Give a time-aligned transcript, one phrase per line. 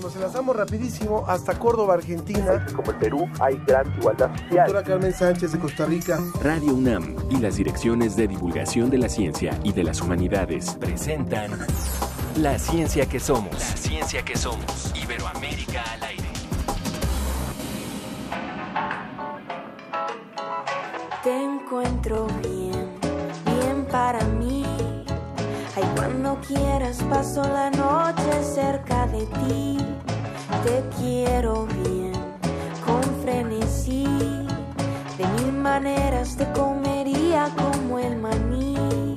[0.00, 2.64] Nos enlazamos rapidísimo hasta Córdoba, Argentina.
[2.74, 4.66] Como en Perú hay gran igualdad social.
[4.66, 6.18] Doctora Carmen Sánchez de Costa Rica.
[6.40, 11.50] Radio UNAM y las direcciones de divulgación de la ciencia y de las humanidades presentan
[12.36, 13.52] La ciencia que somos.
[13.52, 14.92] La ciencia que somos.
[14.94, 16.28] Iberoamérica al aire.
[21.24, 22.88] Te encuentro bien,
[23.44, 24.64] bien para mí.
[25.76, 29.78] Ay, cuando quieras paso la noche cerca de ti.
[30.64, 32.12] Te quiero bien,
[32.84, 34.04] con frenesí.
[35.16, 39.16] De mil maneras te comería como el maní.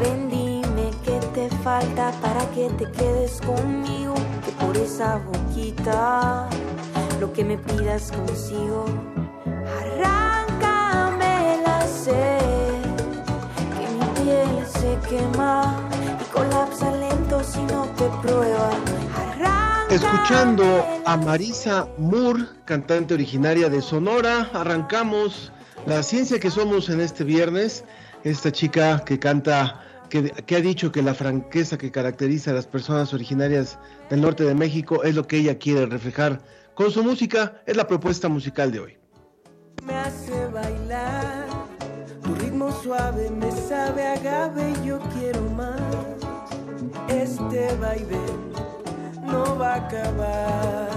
[0.00, 4.14] Ven, dime qué te falta para que te quedes conmigo.
[4.44, 6.48] Que por esa boquita,
[7.20, 8.86] lo que me pidas consigo.
[9.80, 12.82] Arráncame la sed,
[13.76, 15.93] que mi piel se quema
[16.34, 18.70] colapsa lento si no te prueba.
[19.16, 25.52] Arráncame Escuchando a Marisa Moore, cantante originaria de Sonora, arrancamos
[25.86, 27.84] la ciencia que somos en este viernes.
[28.24, 32.66] Esta chica que canta, que, que ha dicho que la franqueza que caracteriza a las
[32.66, 33.78] personas originarias
[34.10, 36.40] del norte de México es lo que ella quiere reflejar
[36.74, 38.98] con su música, es la propuesta musical de hoy.
[39.84, 41.46] me hace bailar.
[42.22, 46.23] Tu ritmo suave me sabe agave yo quiero más.
[47.22, 48.18] Este baile
[49.22, 50.88] no va a acabar.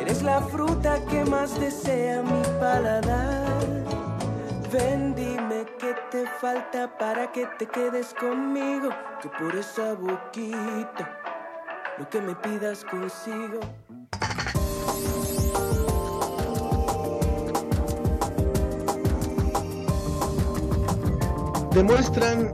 [0.00, 3.58] Eres la fruta que más desea mi paladar.
[4.72, 8.90] Ven, dime qué te falta para que te quedes conmigo.
[9.20, 11.18] Que por esa boquita,
[11.98, 13.60] lo que me pidas consigo.
[21.72, 22.52] Demuestran,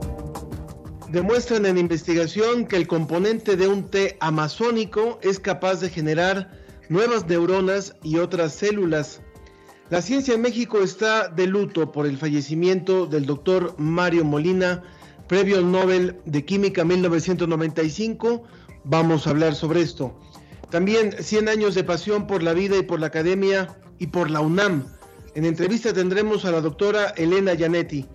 [1.11, 6.51] demuestran en investigación que el componente de un té amazónico es capaz de generar
[6.87, 9.21] nuevas neuronas y otras células.
[9.89, 14.83] La ciencia en México está de luto por el fallecimiento del doctor Mario Molina,
[15.27, 18.43] previo Nobel de Química 1995.
[18.83, 20.15] Vamos a hablar sobre esto.
[20.69, 24.41] También 100 años de pasión por la vida y por la academia y por la
[24.41, 24.85] UNAM.
[25.33, 28.05] En entrevista tendremos a la doctora Elena Gianetti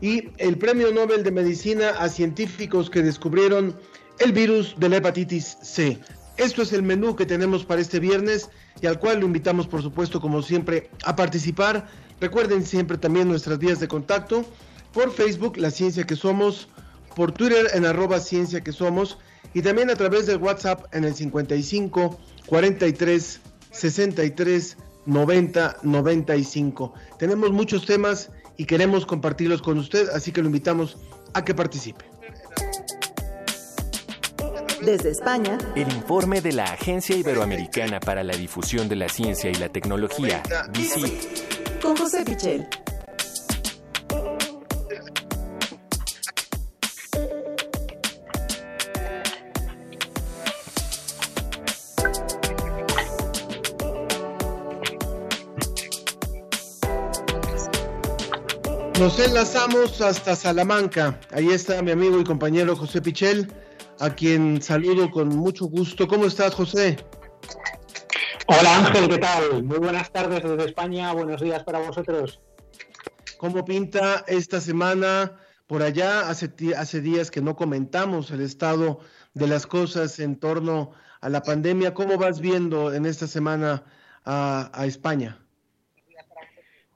[0.00, 3.76] y el Premio Nobel de Medicina a científicos que descubrieron
[4.18, 5.98] el virus de la hepatitis C.
[6.36, 8.48] Esto es el menú que tenemos para este viernes
[8.80, 11.88] y al cual lo invitamos, por supuesto, como siempre, a participar.
[12.20, 14.44] Recuerden siempre también nuestras vías de contacto
[14.92, 16.68] por Facebook, La Ciencia que Somos,
[17.14, 19.18] por Twitter en arroba Ciencia que Somos
[19.52, 23.40] y también a través del WhatsApp en el 55 43
[23.70, 26.94] 63 90 95.
[27.18, 30.98] Tenemos muchos temas y queremos compartirlos con usted, así que lo invitamos
[31.32, 32.04] a que participe.
[34.82, 39.54] Desde España, El informe de la Agencia Iberoamericana para la Difusión de la Ciencia y
[39.54, 40.42] la Tecnología,
[40.74, 42.68] DICIT, con José Pichel.
[59.00, 61.18] Nos enlazamos hasta Salamanca.
[61.32, 63.50] Ahí está mi amigo y compañero José Pichel,
[63.98, 66.06] a quien saludo con mucho gusto.
[66.06, 66.98] ¿Cómo estás, José?
[68.46, 69.64] Hola Ángel, ¿qué tal?
[69.64, 72.42] Muy buenas tardes desde España, buenos días para vosotros.
[73.38, 75.32] ¿Cómo pinta esta semana
[75.66, 76.28] por allá?
[76.28, 79.00] Hace, hace días que no comentamos el estado
[79.32, 80.90] de las cosas en torno
[81.22, 81.94] a la pandemia.
[81.94, 83.82] ¿Cómo vas viendo en esta semana
[84.26, 85.38] a, a España?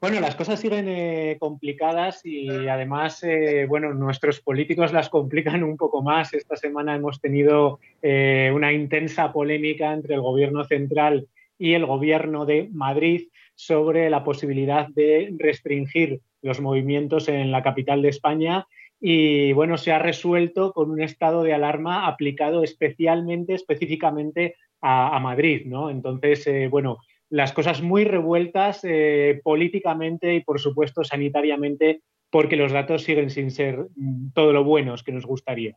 [0.05, 5.79] Bueno, las cosas siguen eh, complicadas y además, eh, bueno, nuestros políticos las complican un
[5.79, 6.35] poco más.
[6.35, 11.27] Esta semana hemos tenido eh, una intensa polémica entre el gobierno central
[11.59, 18.03] y el gobierno de Madrid sobre la posibilidad de restringir los movimientos en la capital
[18.03, 18.67] de España
[19.01, 25.63] y bueno, se ha resuelto con un estado de alarma aplicado especialmente, específicamente a, Madrid,
[25.65, 25.89] ¿no?
[25.89, 26.99] Entonces, eh, bueno,
[27.31, 33.51] las cosas muy revueltas eh, políticamente y, por supuesto, sanitariamente, porque los datos siguen sin
[33.51, 35.77] ser mm, todo lo buenos que nos gustaría.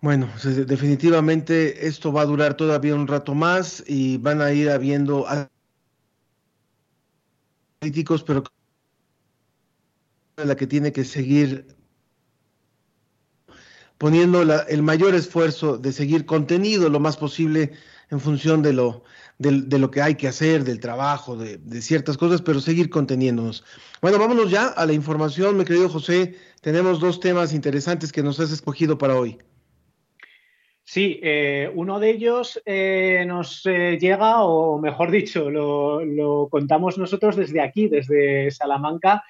[0.00, 5.26] Bueno, definitivamente esto va a durar todavía un rato más y van a ir habiendo
[7.80, 8.44] políticos, pero
[10.36, 11.66] la que tiene que seguir
[13.98, 17.72] poniendo el mayor esfuerzo de seguir contenido lo más posible
[18.10, 19.02] en función de lo,
[19.38, 22.90] del- de, lo que hay que hacer, del trabajo, de, de ciertas cosas, pero seguir
[22.90, 23.64] conteniéndonos.
[24.02, 26.34] Bueno, vámonos ya a la información, mi querido José.
[26.60, 29.38] Tenemos dos temas interesantes que nos has escogido para hoy.
[30.90, 37.36] Sí, eh, uno de ellos eh, nos eh, llega, o mejor dicho, lo, contamos nosotros
[37.36, 39.22] desde aquí, desde Salamanca,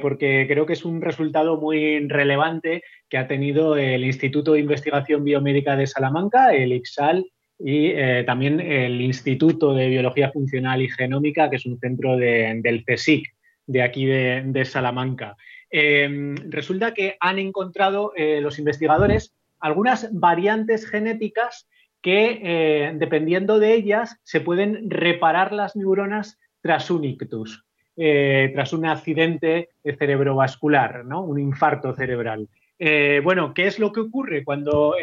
[0.00, 5.22] porque creo que es un resultado muy relevante que ha tenido el Instituto de Investigación
[5.22, 7.26] Biomédica de Salamanca, el IPSAL,
[7.64, 7.94] y
[8.26, 13.24] también el Instituto de Biología Funcional y Genómica, que es un centro del CSIC
[13.66, 15.36] de aquí de Salamanca.
[15.70, 19.32] resulta que han encontrado los investigadores
[19.62, 21.68] algunas variantes genéticas
[22.02, 27.64] que, eh, dependiendo de ellas, se pueden reparar las neuronas tras un ictus,
[27.96, 31.22] eh, tras un accidente cerebrovascular, ¿no?
[31.22, 32.48] un infarto cerebral.
[32.78, 34.96] Eh, bueno, ¿qué es lo que ocurre cuando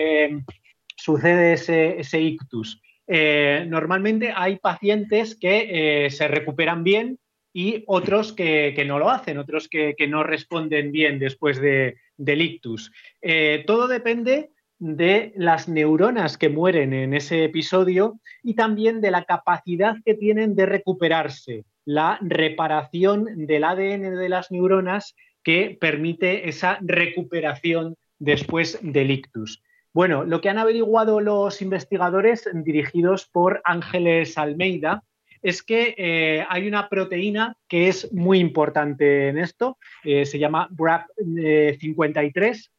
[0.99, 2.81] sucede ese, ictus?
[3.07, 7.17] normalmente hay pacientes que se recuperan bien
[7.53, 12.91] y otros que, no lo hacen, otros que, no responden bien después de, del ictus.
[13.21, 19.25] Eh, todo depende de las neuronas que mueren en ese episodio y también de la
[19.25, 26.77] capacidad que tienen de recuperarse, la reparación del ADN de las neuronas que permite esa
[26.81, 29.61] recuperación después del ictus.
[29.93, 35.03] Bueno, lo que han averiguado los investigadores dirigidos por Ángeles Almeida
[35.41, 40.67] es que eh, hay una proteína que es muy importante en esto, eh, se llama
[40.69, 42.69] BRAP53,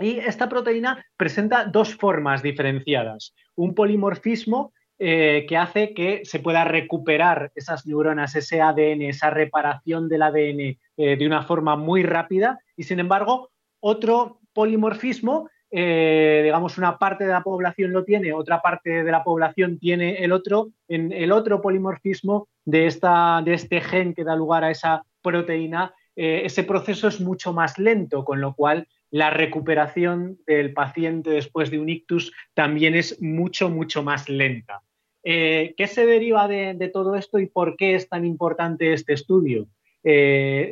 [0.00, 3.34] y esta proteína presenta dos formas diferenciadas.
[3.54, 10.08] Un polimorfismo eh, que hace que se pueda recuperar esas neuronas, ese ADN, esa reparación
[10.08, 13.50] del ADN de una forma muy rápida, y sin embargo,
[13.80, 19.24] otro polimorfismo eh, digamos, una parte de la población lo tiene, otra parte de la
[19.24, 24.36] población tiene el otro, en el otro polimorfismo de, esta, de este gen que da
[24.36, 29.30] lugar a esa proteína, eh, ese proceso es mucho más lento, con lo cual la
[29.30, 34.82] recuperación del paciente después de un ictus también es mucho, mucho más lenta.
[35.24, 39.68] Eh, ¿Qué se deriva de, todo esto y por qué es tan importante este estudio?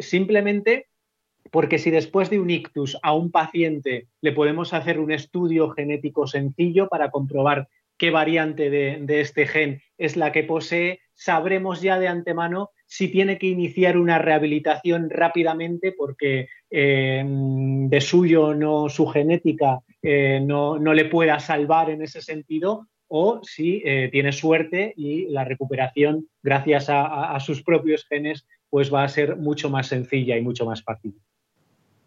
[0.00, 0.89] simplemente
[1.50, 6.26] porque si después de un ictus a un paciente le podemos hacer un estudio genético
[6.26, 7.69] sencillo para comprobar
[8.00, 13.37] qué variante de, este gen es la que posee, sabremos ya de antemano si tiene
[13.37, 21.05] que iniciar una rehabilitación rápidamente porque eh, de suyo no su genética eh, no, le
[21.05, 27.38] pueda salvar en ese sentido o si eh, tiene suerte y la recuperación gracias a
[27.41, 31.14] sus propios genes pues va a ser mucho más sencilla y mucho más fácil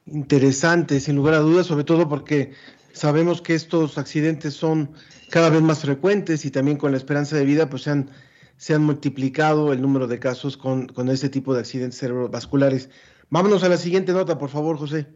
[0.05, 2.51] interesante, sin lugar a dudas, sobre todo porque
[2.91, 4.91] sabemos que estos accidentes son
[5.29, 8.09] cada vez más frecuentes y también con la esperanza de vida pues se han,
[8.57, 12.89] se han multiplicado el número de casos con, con este tipo de accidentes cerebrovasculares.
[13.29, 15.07] Vámonos a la siguiente nota, por favor, José.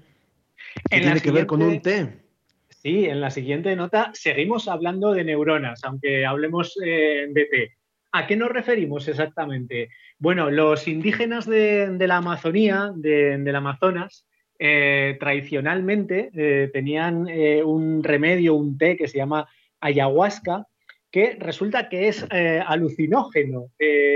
[0.90, 2.24] tiene que ver con un T.
[2.70, 7.78] Sí, en la siguiente nota seguimos hablando de neuronas, aunque hablemos eh, de T.
[8.12, 9.90] ¿A qué nos referimos exactamente?
[10.18, 14.27] Bueno, los indígenas de, la Amazonía, de, del Amazonas,
[14.60, 19.48] eh, tradicionalmente eh, tenían eh, un remedio, un té que se llama
[19.82, 20.66] ayahuasca,
[21.12, 23.72] que resulta que es alucinógeno.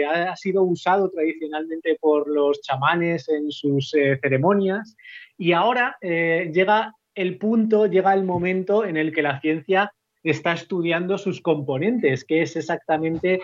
[0.09, 3.91] ha sido usado tradicionalmente por los chamanes en sus
[4.21, 4.97] ceremonias
[5.37, 11.17] y ahora llega el punto, llega el momento en el que la ciencia está estudiando
[11.17, 13.39] sus componentes, que es exactamente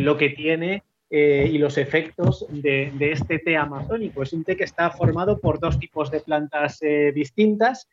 [0.00, 4.22] lo que tiene eh, y los efectos de, este té amazónico.
[4.22, 7.88] Es un té que está formado por dos tipos de plantas eh, distintas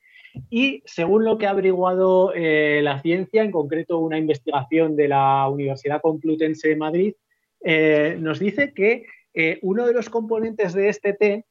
[0.49, 5.47] y según lo que ha averiguado eh, la ciencia, en concreto una investigación de la
[5.47, 7.13] Universidad Complutense de Madrid,
[8.19, 9.05] nos dice que
[9.63, 11.45] uno de los componentes de este té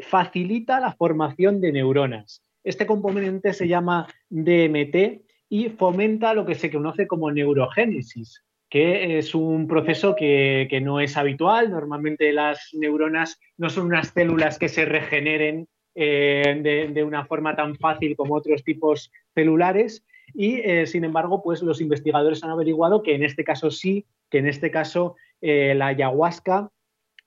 [0.00, 2.42] facilita la formación de neuronas.
[2.64, 9.34] Este componente se llama DMT y fomenta lo que se conoce como neurogénesis, que es
[9.34, 11.70] un proceso que, no es habitual.
[11.70, 17.76] Normalmente las neuronas no son unas células que se regeneren eh, de, una forma tan
[17.76, 23.14] fácil como otros tipos celulares y, eh, sin embargo, pues los investigadores han averiguado que
[23.14, 26.70] en este caso sí, que en este caso eh, la ayahuasca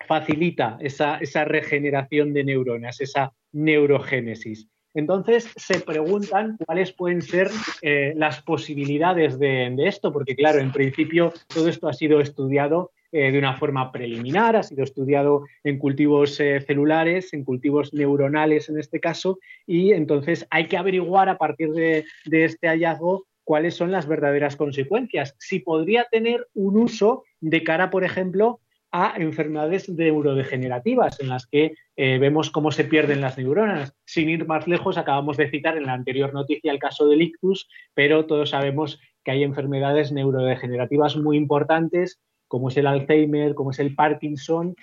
[0.07, 4.67] facilita esa, esa regeneración de neuronas, esa neurogénesis.
[4.95, 11.33] Entonces se preguntan cuáles pueden ser eh, las posibilidades de, esto, porque claro, en principio
[11.53, 16.39] todo esto ha sido estudiado eh, de una forma preliminar, ha sido estudiado en cultivos
[16.39, 19.37] eh, celulares, en cultivos neuronales en este caso,
[19.67, 24.55] y entonces hay que averiguar a partir de, de este hallazgo cuáles son las verdaderas
[24.55, 25.35] consecuencias.
[25.39, 28.59] Si podría tener un uso de cara, por ejemplo,
[28.91, 33.93] a enfermedades neurodegenerativas en las que eh, vemos cómo se pierden las neuronas.
[34.05, 37.67] Sin ir más lejos, acabamos de citar en la anterior noticia el caso del ictus,
[37.93, 43.79] pero todos sabemos que hay enfermedades neurodegenerativas muy importantes, como es el Alzheimer, como es
[43.79, 44.75] el Parkinson,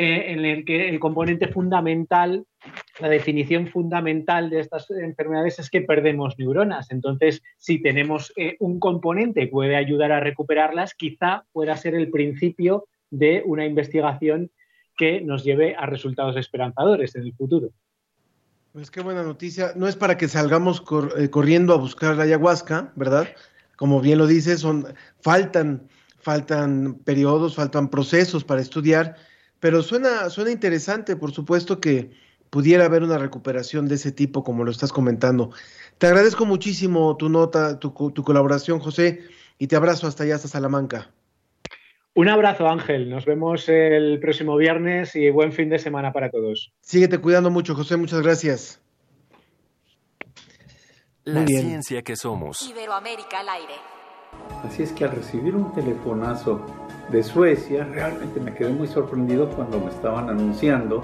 [0.00, 2.44] eh, en el que el componente fundamental,
[3.00, 6.92] la definición fundamental de estas enfermedades es que perdemos neuronas.
[6.92, 12.10] Entonces, si tenemos eh, un componente que puede ayudar a recuperarlas, quizá pueda ser el
[12.10, 14.50] principio de una investigación
[14.96, 17.70] que nos lleve a resultados esperanzadores en el futuro.
[18.72, 19.72] Pues qué buena noticia.
[19.76, 20.82] No es para que salgamos
[21.16, 23.28] eh, corriendo a buscar la ayahuasca, ¿verdad?
[23.76, 24.86] Como bien lo dices, son,
[25.20, 25.88] faltan,
[26.18, 29.16] faltan periodos, faltan procesos para estudiar,
[29.60, 32.10] pero suena, suena interesante, por supuesto que
[32.50, 35.50] pudiera haber una recuperación de ese tipo, como lo estás comentando.
[35.98, 39.22] Te agradezco muchísimo tu nota, tu, tu colaboración, José,
[39.58, 41.10] y te abrazo hasta allá, hasta Salamanca.
[42.18, 43.08] Un abrazo, Ángel.
[43.08, 46.72] Nos vemos el próximo viernes y buen fin de semana para todos.
[46.80, 47.96] Síguete cuidando mucho, José.
[47.96, 48.82] Muchas gracias.
[51.22, 52.68] La ciencia que somos.
[52.68, 53.74] Iberoamérica al aire.
[54.64, 56.60] Así es que al recibir un telefonazo
[57.12, 61.02] de Suecia, realmente me quedé muy sorprendido cuando me estaban anunciando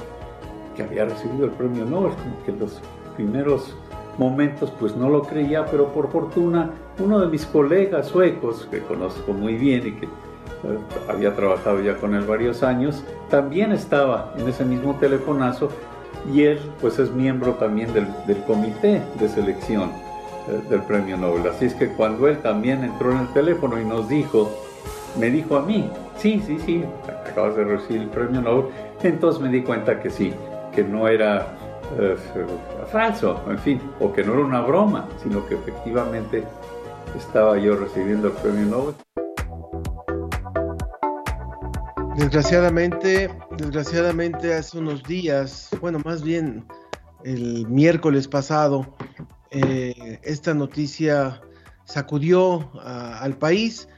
[0.75, 2.83] que había recibido el premio Nobel, como que los
[3.15, 3.77] primeros
[4.19, 9.33] momentos pues no lo creía, pero por fortuna uno de mis colegas suecos, que conozco
[9.33, 10.09] muy bien y que
[11.09, 15.69] había trabajado ya con él varios años, también estaba en ese mismo telefonazo
[16.33, 18.07] y él pues es miembro también del,
[18.47, 19.91] comité de selección
[20.49, 21.49] eh, del premio Nobel.
[21.49, 24.51] Así es que cuando él también entró en el teléfono y nos dijo,
[25.19, 26.85] me dijo a mí, sí, sí, sí,
[27.31, 28.67] acabas de recibir el premio Nobel,
[29.03, 30.33] entonces me di cuenta que sí,
[30.75, 31.47] que no era
[31.99, 32.17] eh,
[32.91, 36.45] falso, en fin, o que no era una broma, sino que efectivamente
[37.17, 38.95] estaba yo recibiendo el premio Nobel.
[42.17, 46.65] Desgraciadamente, desgraciadamente hace unos días, bueno, más bien
[47.25, 48.87] el miércoles pasado,
[49.51, 51.41] eh, esta noticia
[51.87, 53.89] sacudió al país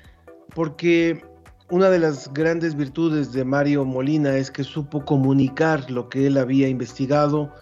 [0.55, 1.23] porque
[1.71, 6.39] una de las grandes virtudes de Mario Molina es que supo comunicar lo que él
[6.39, 7.53] había investigado.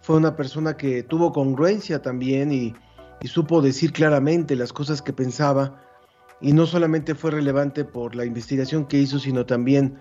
[0.00, 2.74] Fue una persona que tuvo congruencia también y
[3.28, 5.89] supo decir claramente las cosas que pensaba
[6.40, 9.98] y no solamente fue relevante por la investigación que hizo, sino también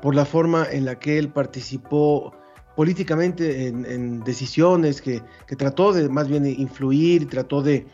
[0.00, 2.32] por la forma en la que él participó
[2.76, 5.22] políticamente en, decisiones, que,
[5.58, 7.86] trató de más bien influir, trató de,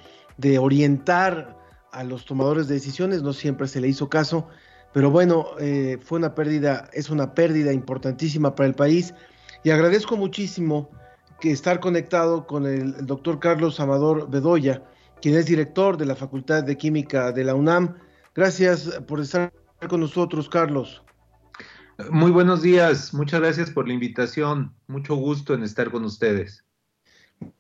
[0.59, 1.57] orientar
[1.91, 4.47] a los tomadores de decisiones, no siempre se le hizo caso,
[4.93, 9.15] pero bueno, eh, fue una pérdida, es una pérdida importantísima para el país.
[9.65, 10.89] Y agradezco muchísimo
[11.41, 14.83] que estar conectado con el, el doctor Carlos Amador Bedoya,
[15.21, 17.97] quien es director de la Facultad de Química de la UNAM.
[18.35, 19.53] Gracias por estar
[19.89, 21.03] con nosotros, Carlos.
[22.11, 26.65] Muy buenos días, muchas gracias por la invitación, mucho gusto en estar con ustedes.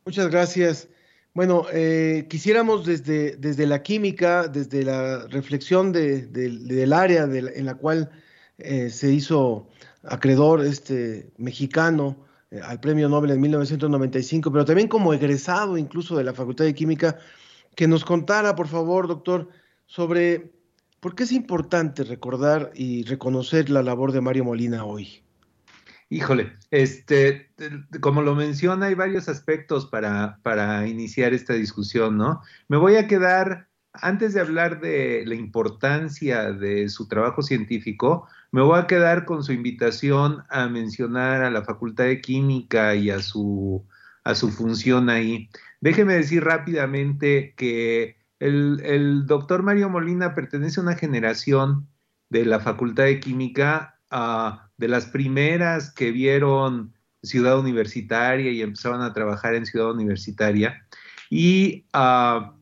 [0.04, 0.88] Muchas gracias.
[1.34, 8.10] Bueno, eh, quisiéramos desde, desde la química, desde la reflexión del área en la cual
[8.58, 9.68] eh, se hizo
[10.04, 16.24] acreedor este mexicano eh, al premio Nobel en 1995, pero también como egresado incluso de
[16.24, 17.18] la Facultad de Química,
[17.78, 19.50] que nos contara, por favor, doctor,
[19.86, 20.50] sobre
[20.98, 25.22] por qué es importante recordar y reconocer la labor de Mario Molina hoy.
[26.10, 27.52] Híjole, este,
[28.00, 32.40] como lo menciona, hay varios aspectos para, para iniciar esta discusión, ¿no?
[32.66, 38.60] Me voy a quedar, antes de hablar de la importancia de su trabajo científico, me
[38.60, 43.20] voy a quedar con su invitación a mencionar a la Facultad de Química y a
[43.20, 43.86] su,
[44.24, 45.48] a su función ahí.
[45.80, 51.88] Déjeme decir rápidamente que el, doctor Mario Molina pertenece a una generación
[52.30, 59.02] de la Facultad de Química, ah, de las primeras que vieron Ciudad Universitaria y empezaron
[59.02, 60.86] a trabajar en Ciudad Universitaria.
[61.30, 62.54] Y ah,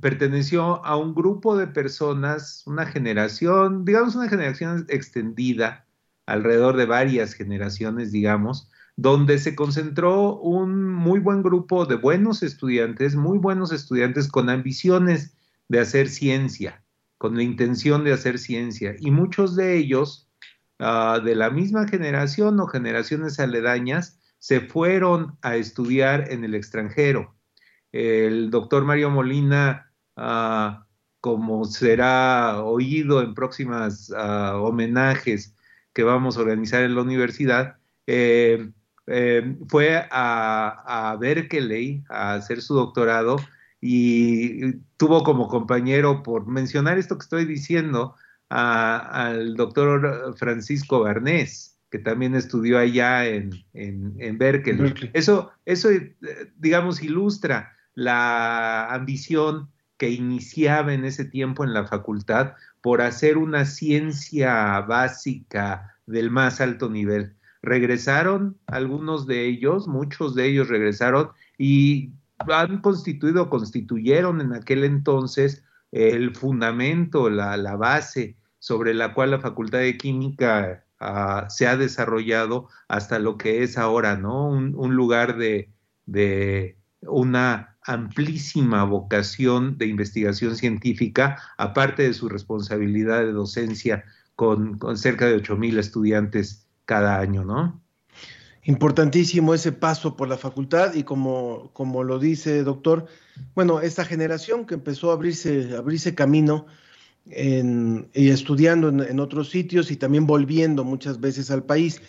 [0.00, 5.86] perteneció a un grupo de personas, una generación, digamos una generación extendida,
[6.26, 13.14] alrededor de varias generaciones, digamos, donde se concentró un muy buen grupo de buenos estudiantes,
[13.14, 15.36] muy buenos estudiantes con ambiciones
[15.68, 16.82] de hacer ciencia,
[17.18, 20.28] con la intención de hacer ciencia, y muchos de ellos,
[20.78, 27.34] ah, de la misma generación o generaciones aledañas, se fueron a estudiar en el extranjero.
[27.92, 30.86] El doctor Mario Molina, ah,
[31.20, 35.54] como será oído en próximas ah, homenajes
[35.92, 38.70] que vamos a organizar en la universidad, eh,
[39.06, 43.36] eh, fue a, a, Berkeley a hacer su doctorado
[43.80, 48.16] y tuvo como compañero, por mencionar esto que estoy diciendo,
[48.48, 54.94] al doctor Francisco Barnés, que también estudió allá en, en, Berkeley.
[55.12, 56.16] Eso, eso, eh,
[56.56, 63.64] digamos, ilustra la ambición que iniciaba en ese tiempo en la facultad por hacer una
[63.64, 67.35] ciencia básica del más alto nivel.
[67.66, 75.64] Regresaron algunos de ellos, muchos de ellos regresaron y han constituido, constituyeron en aquel entonces
[75.90, 81.76] el fundamento, la, la base sobre la cual la Facultad de Química ah, se ha
[81.76, 84.46] desarrollado hasta lo que es ahora, ¿no?
[84.46, 85.68] Un, lugar de,
[86.04, 94.04] de, una amplísima vocación de investigación científica, aparte de su responsabilidad de docencia
[94.36, 97.82] con, con cerca de 8.000 estudiantes cada año, ¿no?
[98.64, 103.06] Importantísimo ese paso por la facultad y como, como lo dice doctor,
[103.54, 106.66] bueno, esta generación que empezó a abrirse, abrirse camino
[107.26, 112.00] y estudiando en, otros sitios y también volviendo muchas veces al país.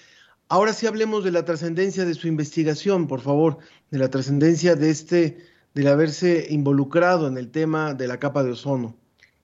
[0.47, 3.57] Ahora sí hablemos de la trascendencia de su investigación, por favor,
[3.91, 5.37] de la trascendencia de este,
[5.73, 8.95] del haberse involucrado en el tema de la capa de ozono.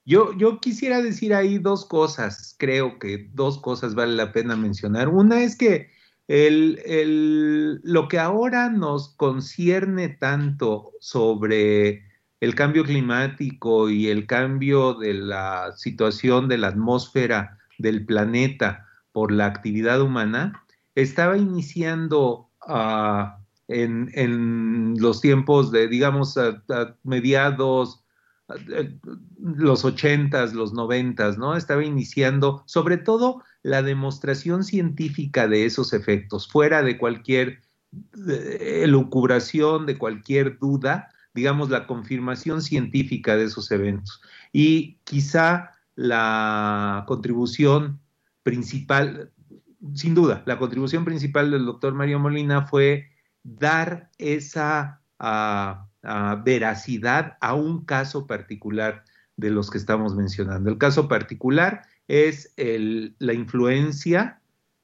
[0.06, 5.08] Yo, yo quisiera decir ahí dos cosas, creo que dos cosas vale la pena mencionar.
[5.08, 5.90] Una es que
[6.28, 12.04] lo que ahora nos concierne tanto sobre
[12.40, 19.32] el cambio climático y el cambio de la situación de la atmósfera del planeta por
[19.32, 26.38] la actividad humana, estaba iniciando ah, en, los tiempos de, digamos,
[27.04, 28.03] mediados,
[29.40, 31.56] los ochentas, los noventas, ¿no?
[31.56, 37.62] Estaba iniciando, sobre todo, la demostración científica de esos efectos, fuera de cualquier
[38.60, 44.22] elucubración, de cualquier duda, digamos, la confirmación científica de esos eventos.
[44.52, 48.00] Y quizá la contribución
[48.44, 49.32] principal,
[49.94, 53.10] sin duda, la contribución principal del doctor Mario Molina fue
[53.44, 59.04] dar esa ah, ah, veracidad a un caso particular
[59.38, 60.70] de los que estamos mencionando.
[60.70, 64.40] El caso particular es la influencia,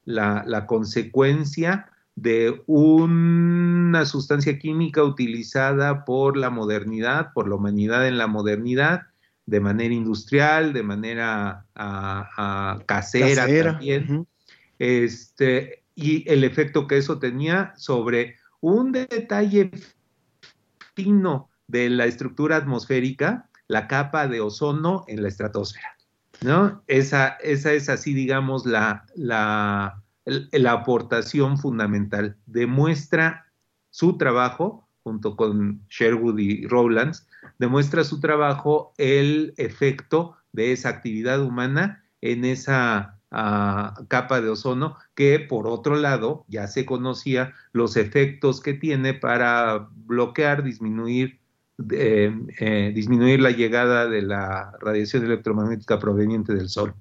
[0.05, 8.27] la, consecuencia de una sustancia química utilizada por la modernidad, por la humanidad en la
[8.27, 9.03] modernidad,
[9.45, 11.65] de manera industrial, de manera
[12.85, 14.27] casera, también,
[14.77, 19.71] este, y el efecto que eso tenía sobre un detalle
[21.67, 25.95] de la estructura atmosférica, la capa de ozono en la estratosfera.
[26.41, 26.83] ¿no?
[26.87, 32.37] Esa, esa es así, digamos, la, la, la aportación fundamental.
[32.45, 33.45] Demuestra
[33.89, 41.41] su trabajo, junto con Sherwood y Rowlands, demuestra su trabajo el efecto de esa actividad
[41.41, 47.97] humana en esa ah, capa de ozono que por otro lado ya se conocía los
[47.97, 51.39] efectos que tiene para bloquear, disminuir
[51.91, 56.93] eh, disminuir la llegada de la radiación electromagnética proveniente del Sol.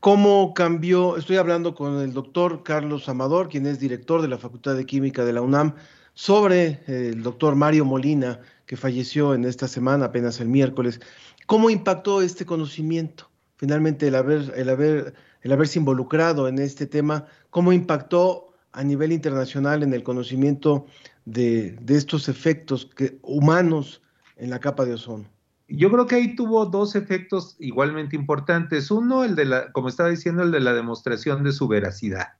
[0.00, 1.16] ¿Cómo cambió?
[1.16, 5.24] Estoy hablando con el doctor Carlos Amador, quien es director de la Facultad de Química
[5.24, 5.74] de la UNAM,
[6.14, 11.00] sobre eh, el doctor Mario Molina, que falleció en esta semana, apenas el miércoles.
[11.46, 13.27] ¿Cómo impactó este conocimiento?
[13.58, 19.10] Finalmente, el, haber, el, haber, el haberse involucrado en este tema, ¿cómo impactó a nivel
[19.10, 20.86] internacional en el conocimiento
[21.24, 22.88] de, estos efectos
[23.22, 24.00] humanos
[24.36, 25.24] en la capa de ozono?
[25.66, 28.92] Yo creo que ahí tuvo dos efectos igualmente importantes.
[28.92, 32.34] Uno, el de la, como estaba diciendo, el de la demostración de su veracidad.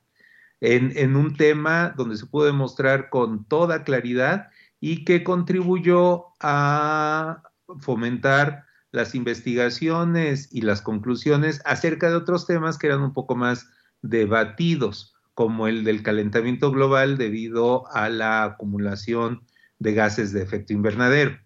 [0.61, 4.50] En, en, un tema donde se pudo demostrar con toda claridad
[4.81, 7.42] y que contribuyó a
[7.81, 13.68] fomentar las investigaciones y las conclusiones acerca de otros temas que eran un poco más
[14.03, 19.44] debatidos como el del calentamiento global debido a la acumulación
[19.79, 21.38] de gases de efecto invernadero.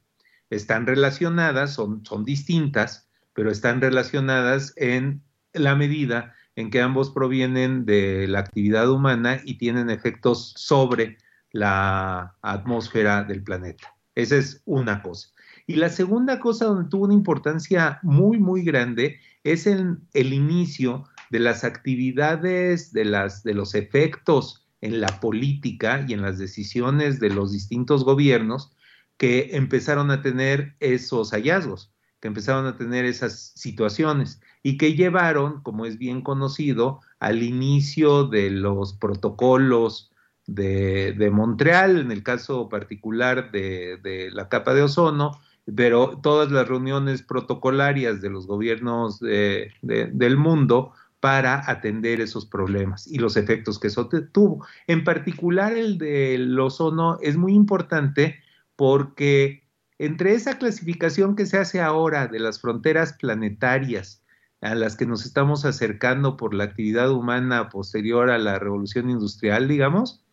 [0.50, 7.84] Están relacionadas, son, son distintas, pero están relacionadas en la medida en que ambos provienen
[7.84, 11.18] de la actividad humana y tienen efectos sobre
[11.50, 13.94] la atmósfera del planeta.
[14.14, 15.31] Esa es una cosa.
[15.66, 21.04] Y la segunda cosa donde tuvo una importancia muy, muy grande es en el inicio
[21.30, 27.20] de las actividades, de, las, de los efectos en la política y en las decisiones
[27.20, 28.72] de los distintos gobiernos
[29.16, 35.62] que empezaron a tener esos hallazgos, que empezaron a tener esas situaciones y que llevaron,
[35.62, 40.10] como es bien conocido, al inicio de los protocolos
[40.46, 45.40] de, de Montreal, en el caso particular de, de la capa de ozono,
[45.74, 53.18] pero todas las reuniones protocolarias de los gobiernos del mundo para atender esos problemas y
[53.18, 54.66] los efectos que eso tuvo.
[54.88, 58.40] En particular el del ozono es muy importante
[58.74, 59.62] porque
[59.98, 64.24] entre esa clasificación que se hace ahora de las fronteras planetarias
[64.60, 69.68] a las que nos estamos acercando por la actividad humana posterior a la revolución industrial,
[69.68, 70.24] digamos,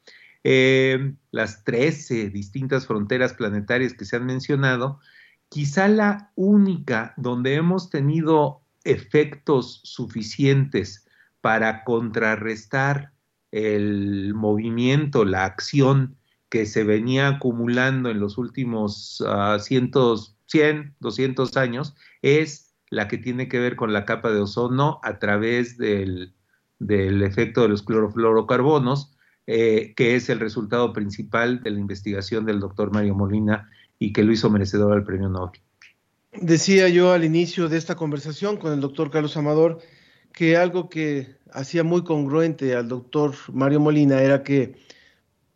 [0.43, 4.99] eh, las 13 distintas fronteras planetarias que se han mencionado,
[5.49, 11.07] quizá la única donde hemos tenido efectos suficientes
[11.41, 13.11] para contrarrestar
[13.51, 16.15] el movimiento, la acción
[16.49, 23.17] que se venía acumulando en los últimos uh, cientos, 100, 200 años, es la que
[23.17, 26.33] tiene que ver con la capa de ozono a través del,
[26.79, 32.91] efecto de los clorofluorocarbonos, eh, que es el resultado principal de la investigación del doctor
[32.91, 35.59] Mario Molina y que lo hizo merecedor al premio Nobel.
[36.33, 39.79] Decía yo al inicio de esta conversación con el doctor Carlos Amador
[40.31, 44.75] que algo que hacía muy congruente al doctor Mario Molina era que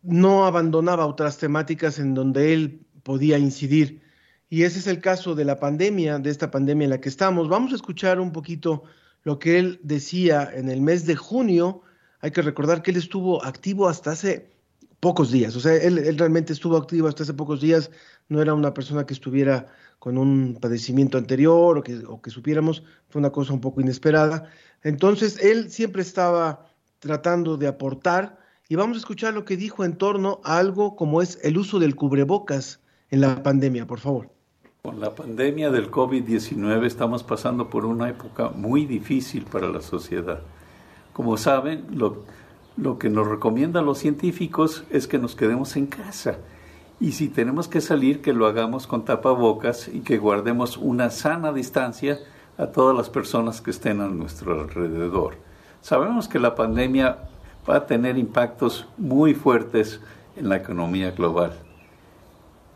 [0.01, 4.01] no abandonaba otras temáticas en donde él podía incidir.
[4.49, 7.47] Y ese es el caso de la pandemia, de esta pandemia en la que estamos.
[7.47, 8.84] Vamos a escuchar un poquito
[9.23, 11.82] lo que él decía en el mes de junio.
[12.19, 14.53] Hay que recordar que él estuvo activo hasta hace
[15.04, 15.54] pocos días.
[15.58, 17.92] O sea, él, realmente estuvo activo hasta hace pocos días.
[18.30, 19.68] No era una persona que estuviera
[20.00, 22.84] con un padecimiento anterior o que, o que supiéramos.
[23.10, 24.50] Fue una cosa un poco inesperada.
[24.82, 26.68] Entonces, él siempre estaba
[27.00, 28.39] tratando de aportar
[28.70, 31.80] y vamos a escuchar lo que dijo en torno a algo como es el uso
[31.80, 32.80] del cubrebocas
[33.12, 34.30] en la pandemia, por favor.
[34.84, 40.39] Con la pandemia del COVID-19 estamos pasando por una época muy difícil para la sociedad.
[41.12, 42.24] Como saben, lo,
[42.78, 46.38] lo que nos recomiendan los científicos es que nos quedemos en casa.
[47.00, 51.52] Y si tenemos que salir, que lo hagamos con tapabocas y que guardemos una sana
[51.52, 52.20] distancia
[52.58, 55.36] a todas las personas que estén a nuestro alrededor.
[55.82, 57.18] Sabemos que la pandemia
[57.70, 60.00] va a tener impactos muy fuertes
[60.36, 61.54] en la economía global.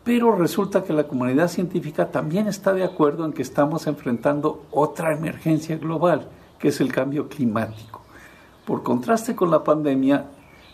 [0.04, 5.12] Pero resulta que la comunidad científica también está de acuerdo en que estamos enfrentando otra
[5.12, 8.02] emergencia global, que es el cambio climático.
[8.68, 10.26] Por contraste con la pandemia,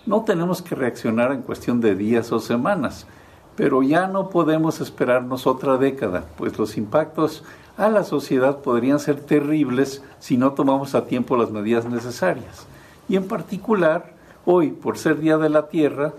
[0.04, 3.06] no tenemos que reaccionar en cuestión de días o semanas,
[3.54, 7.44] pero ya no podemos esperarnos otra década, pues los impactos
[7.76, 12.66] a la sociedad podrían ser terribles si no tomamos a tiempo las medidas necesarias.
[13.08, 14.12] Y en particular,
[14.44, 16.14] hoy, por ser Día de la Tierra,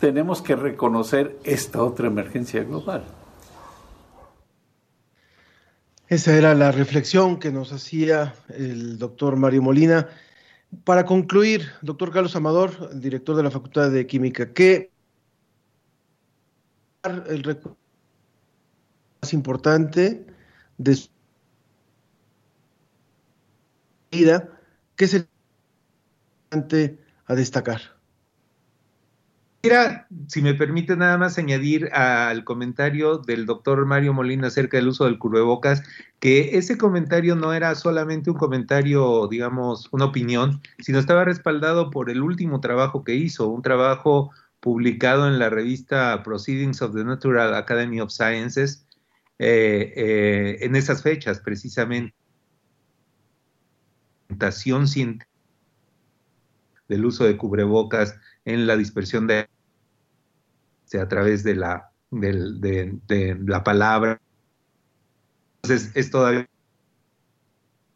[0.00, 3.02] tenemos que reconocer esta otra emergencia global.
[6.06, 10.08] Esa era la reflexión que nos hacía el doctor Mario Molina.
[10.84, 14.90] Para concluir, doctor Carlos Amador, director de la Facultad de Química, ¿qué
[17.04, 17.78] el recurso
[19.22, 20.26] más importante
[20.76, 21.08] de su
[24.10, 24.60] vida,
[24.96, 25.28] ¿qué es el
[27.26, 27.97] a destacar?
[29.60, 34.86] Mira, si me permite nada más añadir al comentario del doctor Mario Molina acerca del
[34.88, 35.82] uso del cubrebocas,
[36.20, 42.08] que ese comentario no era solamente un comentario, digamos, una opinión, sino estaba respaldado por
[42.08, 47.54] el último trabajo que hizo, un trabajo publicado en la revista Proceedings of the Natural
[47.54, 48.86] Academy of Sciences,
[49.40, 52.14] eh, eh, en esas fechas precisamente.
[54.52, 55.28] Científica
[56.88, 58.18] del uso de cubrebocas
[58.48, 59.46] en la dispersión de
[60.98, 64.20] a través de la, de, la palabra.
[65.62, 66.48] Entonces es todavía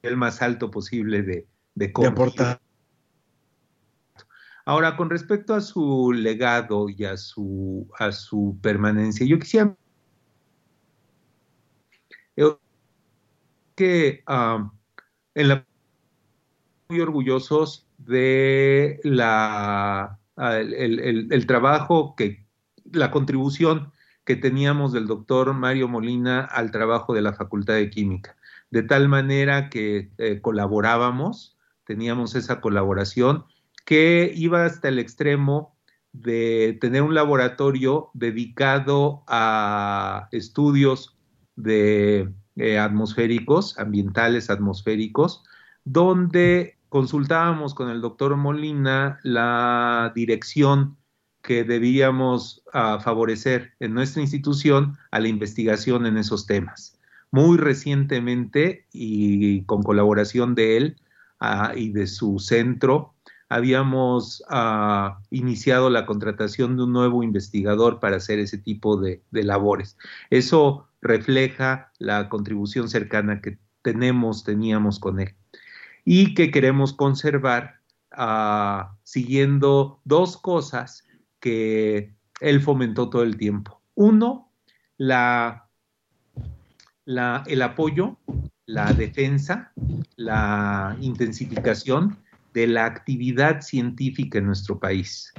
[0.03, 2.61] el más alto posible de, de, aportar.
[4.67, 9.75] Ahora, con respecto a su legado y a su, a su permanencia, yo quisiera
[13.75, 14.71] que ah,
[15.35, 15.67] en la
[16.91, 22.47] muy orgullosos de la ah, el, trabajo que
[22.85, 23.93] la contribución
[24.25, 28.37] que teníamos del doctor Mario Molina al trabajo de la Facultad de Química,
[28.71, 33.45] de tal manera que eh, colaborábamos, teníamos esa colaboración
[33.85, 35.77] que iba hasta el extremo
[36.13, 41.17] de tener un laboratorio dedicado a estudios
[41.57, 45.43] de eh, atmosféricos, ambientales atmosféricos,
[45.85, 50.99] donde consultábamos con el doctor Molina la dirección
[51.41, 57.01] que debíamos ah, favorecer en nuestra institución a la investigación en esos temas.
[57.31, 60.97] Muy recientemente, y con colaboración de él
[61.41, 63.15] ah, y de su centro,
[63.49, 69.45] habíamos ah, iniciado la contratación de un nuevo investigador para hacer ese tipo de, de
[69.45, 69.97] labores.
[70.29, 75.35] Eso refleja la contribución cercana que tenemos, teníamos con él
[76.05, 77.81] y que queremos conservar
[78.17, 81.05] uh, siguiendo dos cosas
[81.41, 83.81] que él fomentó todo el tiempo.
[83.95, 84.51] Uno,
[84.97, 85.69] la,
[87.07, 88.19] el apoyo,
[88.67, 89.73] la defensa,
[90.17, 92.19] la intensificación
[92.53, 95.33] de la actividad científica en nuestro país.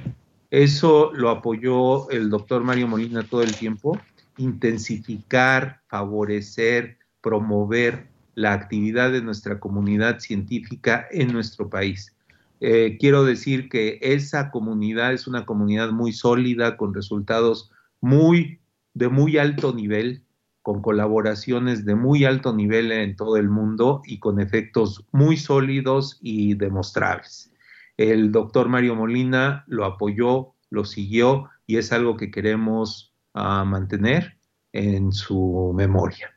[0.50, 3.98] Eso lo apoyó el doctor Mario Molina todo el tiempo,
[4.36, 12.14] intensificar, favorecer, promover la actividad de nuestra comunidad científica en nuestro país.
[12.60, 17.70] Eh, quiero decir que esa comunidad es una comunidad muy sólida, con resultados
[18.00, 18.60] muy
[18.94, 20.22] de muy alto nivel,
[20.62, 26.18] con colaboraciones de muy alto nivel en todo el mundo y con efectos muy sólidos
[26.22, 27.52] y demostrables.
[27.96, 34.38] El doctor Mario Molina lo apoyó, lo siguió y es algo que queremos uh, mantener
[34.72, 36.30] en su memoria.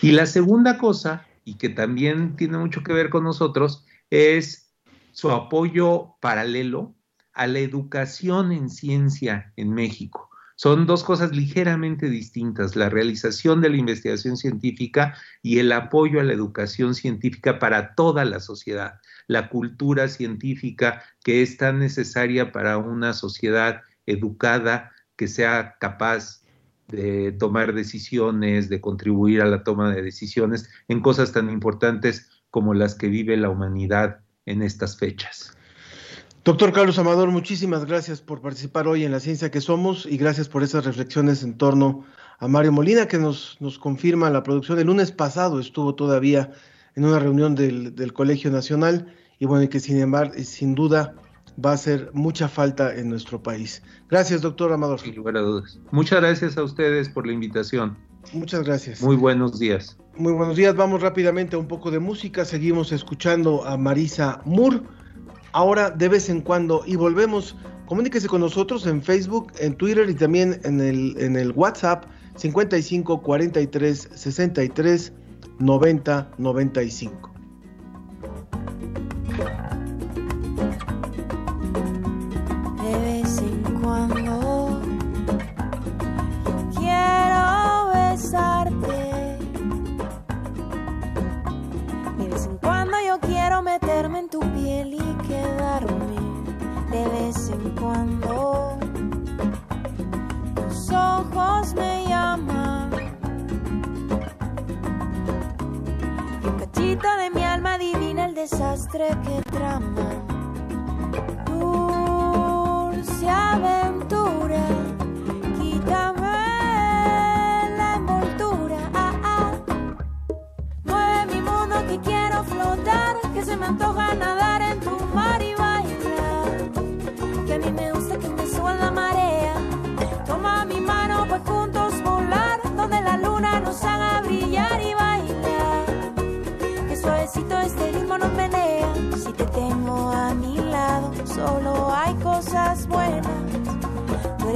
[0.00, 4.74] Y la segunda cosa, y que también tiene mucho que ver con nosotros, es
[5.12, 6.94] su apoyo paralelo
[7.32, 10.30] a la educación en ciencia en México.
[10.56, 16.24] Son dos cosas ligeramente distintas, la realización de la investigación científica y el apoyo a
[16.24, 22.78] la educación científica para toda la sociedad, la cultura científica que es tan necesaria para
[22.78, 26.43] una sociedad educada que sea capaz
[26.88, 32.74] de tomar decisiones, de contribuir a la toma de decisiones en cosas tan importantes como
[32.74, 35.56] las que vive la humanidad en estas fechas.
[36.44, 40.48] Doctor Carlos Amador, muchísimas gracias por participar hoy en La Ciencia que Somos y gracias
[40.48, 42.04] por esas reflexiones en torno
[42.38, 44.78] a Mario Molina que nos, nos confirma la producción.
[44.78, 46.52] El lunes pasado estuvo todavía
[46.96, 51.14] en una reunión del, del Colegio Nacional y bueno, que sin embargo, sin duda
[51.62, 53.82] va a hacer mucha falta en nuestro país.
[54.08, 55.00] Gracias, doctor Amador.
[55.00, 55.78] Sin lugar a dudas.
[55.90, 57.96] Muchas gracias a ustedes por la invitación.
[58.32, 59.02] Muchas gracias.
[59.02, 59.96] Muy buenos días.
[60.16, 60.74] Muy buenos días.
[60.74, 62.44] Vamos rápidamente a un poco de música.
[62.44, 64.80] Seguimos escuchando a Marisa Moore
[65.52, 67.56] ahora de vez en cuando y volvemos.
[67.86, 73.22] Comuníquese con nosotros en Facebook, en Twitter y también en el, en el WhatsApp 55
[73.22, 75.12] 43 63
[75.58, 77.33] 90 95.
[108.94, 109.83] El desastre que traman.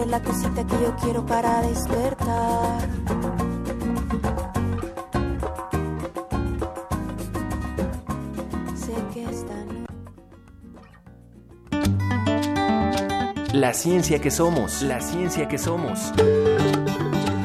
[0.08, 2.80] La cosita que yo quiero para despertar.
[8.74, 9.84] Sé que esta noche
[13.52, 16.12] La ciencia que somos, la ciencia que somos.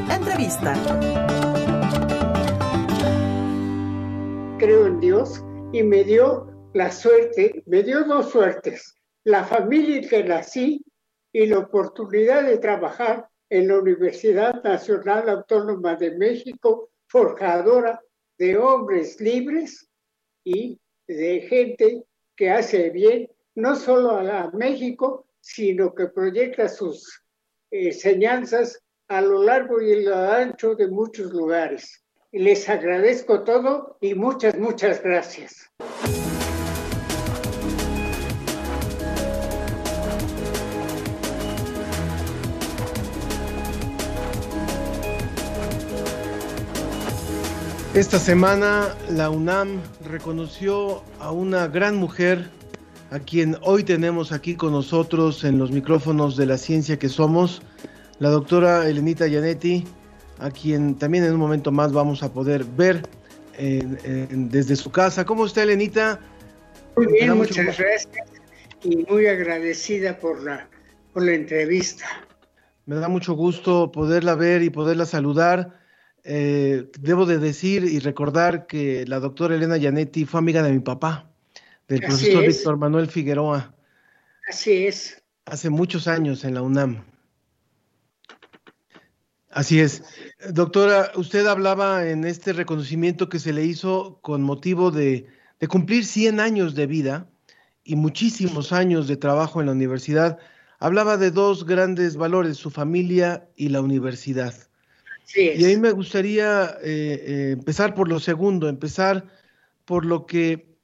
[0.10, 0.74] Entrevista.
[4.58, 8.96] creo en Dios y me dio la suerte, me dio dos suertes,
[9.26, 10.86] la familia en que nací
[11.34, 18.02] y la oportunidad de trabajar en la Universidad Nacional Autónoma de México, forjadora
[18.38, 19.90] de hombres libres
[20.44, 22.04] y de gente
[22.36, 27.24] que hace bien no solo a, México, sino que proyecta sus
[27.70, 32.04] eh, enseñanzas a lo largo y a lo ancho de muchos lugares.
[32.32, 35.70] Les agradezco todo y muchas, muchas gracias.
[47.94, 52.50] Esta semana la UNAM reconoció a una gran mujer
[53.12, 57.62] a quien hoy tenemos aquí con nosotros en los micrófonos de la ciencia que somos,
[58.18, 59.86] la doctora Elenita Yanetti,
[60.40, 63.04] a quien también en un momento más vamos a poder ver
[63.60, 65.24] en- en- desde su casa.
[65.26, 66.20] ¿Cómo está Elenita?
[66.98, 67.84] Muy bien, muchas gusto.
[67.84, 68.08] gracias
[68.84, 70.68] y muy agradecida por la,
[71.14, 72.06] por la entrevista.
[72.88, 75.83] Me da mucho gusto poderla ver y poderla saludar.
[76.24, 80.80] Eh, debo de decir y recordar que la doctora Elena Gianetti fue amiga de mi
[80.80, 81.30] papá,
[81.88, 83.76] del profesor Víctor Manuel Figueroa.
[84.48, 85.22] Así es.
[85.46, 87.04] Hace muchos años en la UNAM.
[89.50, 90.04] Así es.
[90.50, 95.28] Doctora, usted hablaba en este reconocimiento que se le hizo con motivo de,
[95.60, 97.30] de cumplir 100 años de vida
[97.84, 100.40] y muchísimos años de trabajo en la universidad.
[100.80, 104.56] Hablaba de dos grandes valores, su familia y la universidad.
[105.36, 109.26] Y ahí me gustaría eh, eh, empezar por lo segundo, empezar
[109.86, 110.76] por lo que,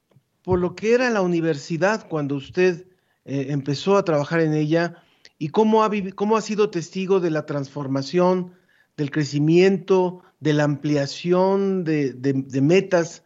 [0.42, 2.86] por lo que era la universidad cuando usted
[3.24, 4.96] eh, empezó a trabajar en ella
[5.38, 8.54] y cómo ha, cómo ha sido testigo de la transformación,
[8.96, 13.22] del crecimiento, de la ampliación de, de, metas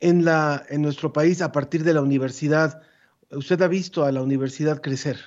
[0.00, 2.82] en, la, en nuestro país a partir de la universidad.
[3.30, 5.18] Usted ha visto a la universidad crecer.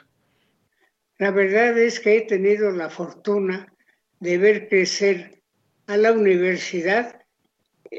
[1.17, 3.74] La verdad es que he tenido la fortuna
[4.19, 5.41] de ver crecer
[5.87, 7.21] a la universidad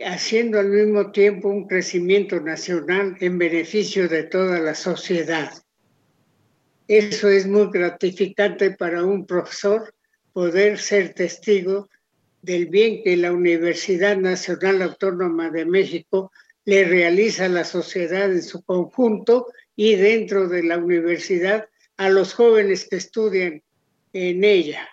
[0.04, 5.52] haciendo al mismo tiempo un crecimiento nacional en beneficio de toda la sociedad.
[6.88, 9.94] Eso es muy gratificante para un profesor
[10.32, 11.88] poder ser testigo
[12.42, 16.30] del bien que la Universidad Nacional Autónoma de México
[16.64, 22.34] le realiza a la sociedad en su conjunto y dentro de la universidad a los
[22.34, 23.62] jóvenes que estudian
[24.12, 24.88] en ella.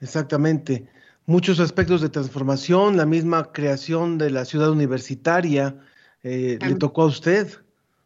[0.00, 0.86] Exactamente.
[1.26, 5.80] Muchos aspectos de transformación, la misma creación de la ciudad universitaria,
[6.22, 7.48] eh, ¿le tocó a usted?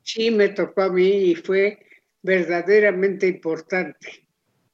[0.03, 1.79] Sí, me tocó a mí y fue
[2.23, 4.29] verdaderamente importante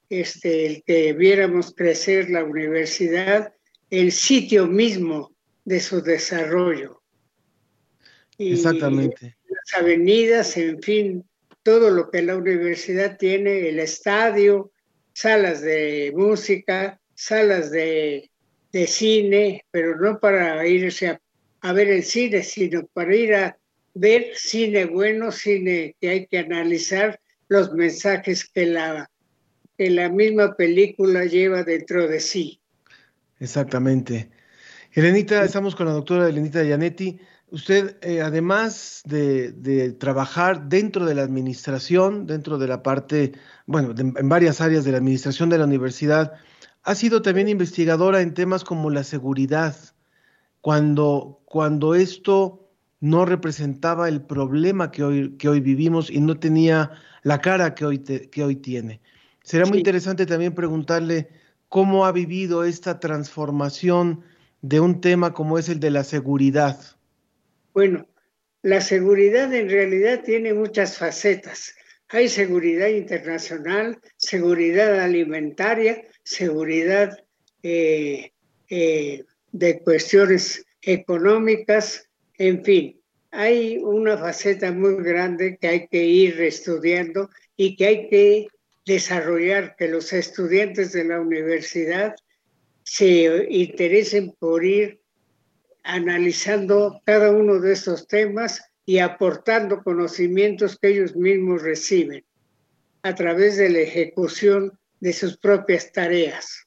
[0.08, 3.52] este, el que viéramos crecer la universidad,
[3.90, 7.02] el sitio mismo de su desarrollo.
[8.38, 9.36] Exactamente.
[9.48, 11.24] Las avenidas, en fin,
[11.62, 14.72] todo lo que la universidad tiene, el estadio,
[15.12, 18.30] salas de música, salas de,
[18.86, 21.18] cine, pero no para irse
[21.62, 23.56] a, ver el cine, sino para ir a
[23.94, 29.10] ver cine bueno, cine que hay que analizar los mensajes que la,
[29.78, 32.60] que la misma película lleva dentro de sí.
[33.38, 34.28] Exactamente.
[34.92, 37.18] Elenita, estamos con la doctora Elenita Gianetti.
[37.50, 43.32] Usted, eh, además de, trabajar dentro de la administración, dentro de la parte,
[43.66, 46.32] bueno, en varias áreas de la administración de la universidad,
[46.84, 49.74] ha sido también investigadora en temas como la seguridad,
[50.60, 52.68] cuando, cuando esto
[53.00, 56.90] no representaba el problema que hoy, que hoy vivimos y no tenía
[57.22, 59.00] la cara que hoy, que hoy tiene.
[59.42, 61.28] Sería muy interesante también preguntarle
[61.68, 64.22] cómo ha vivido esta transformación
[64.62, 66.78] de un tema como es el de la seguridad.
[67.72, 68.06] Bueno,
[68.62, 71.74] la seguridad en realidad tiene muchas facetas.
[72.08, 77.18] Hay seguridad internacional, seguridad alimentaria, seguridad
[77.62, 78.32] eh,
[78.68, 82.08] eh, de cuestiones económicas,
[82.38, 88.08] en fin, hay una faceta muy grande que hay que ir estudiando y que hay
[88.08, 88.48] que
[88.86, 92.14] desarrollar, que los estudiantes de la universidad
[92.82, 95.00] se interesen por ir
[95.82, 102.24] analizando cada uno de estos temas y aportando conocimientos que ellos mismos reciben
[103.02, 106.66] a través de la ejecución de sus propias tareas.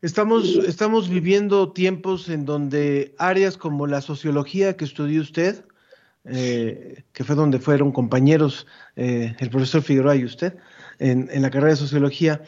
[0.00, 5.66] Estamos, estamos viviendo tiempos en donde áreas como la sociología que estudió usted,
[6.24, 10.56] eh, que fue donde fueron compañeros eh, el profesor Figueroa y usted
[10.98, 12.42] en, en la carrera de sociología,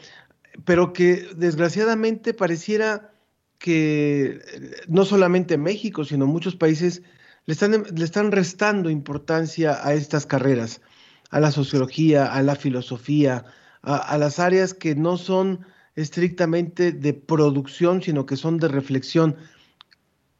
[0.65, 3.11] pero que desgraciadamente pareciera
[3.59, 7.03] que eh, no solamente México, sino muchos países
[7.45, 10.81] le están, le están restando importancia a estas carreras,
[11.29, 13.45] a la sociología, a la filosofía,
[13.81, 19.35] a, las áreas que no son estrictamente de producción, sino que son de reflexión.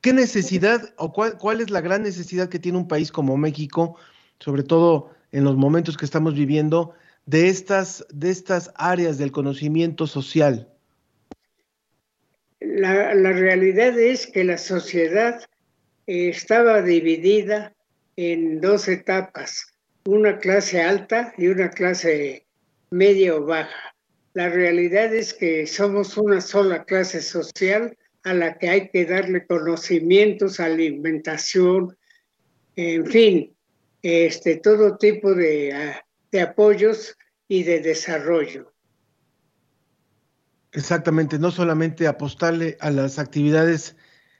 [0.01, 3.97] ¿Qué necesidad o cuál, cuál es la gran necesidad que tiene un país como México,
[4.39, 6.93] sobre todo en los momentos que estamos viviendo,
[7.25, 10.69] de estas, de estas áreas del conocimiento social?
[12.59, 15.41] La, realidad es que la sociedad
[16.07, 17.73] eh, estaba dividida
[18.15, 19.73] en dos etapas,
[20.05, 22.46] una clase alta y una clase
[22.89, 23.95] media o baja.
[24.33, 29.45] La realidad es que somos una sola clase social a la que hay que darle
[29.45, 31.97] conocimientos, alimentación,
[32.75, 33.55] en fin,
[34.01, 37.17] este, todo tipo de, ah, de apoyos
[37.47, 38.73] y de desarrollo.
[40.71, 43.95] Exactamente, no solamente apostarle a las actividades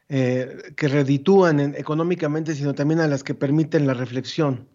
[0.09, 4.69] eh, que reditúan económicamente, sino también a las que permiten la reflexión.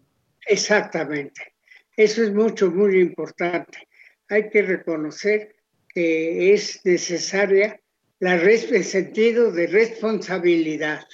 [0.45, 1.52] Exactamente,
[1.95, 3.87] eso es mucho, muy importante.
[4.29, 5.55] Hay que reconocer
[5.89, 7.79] que es necesaria
[8.19, 11.05] el sentido de responsabilidad.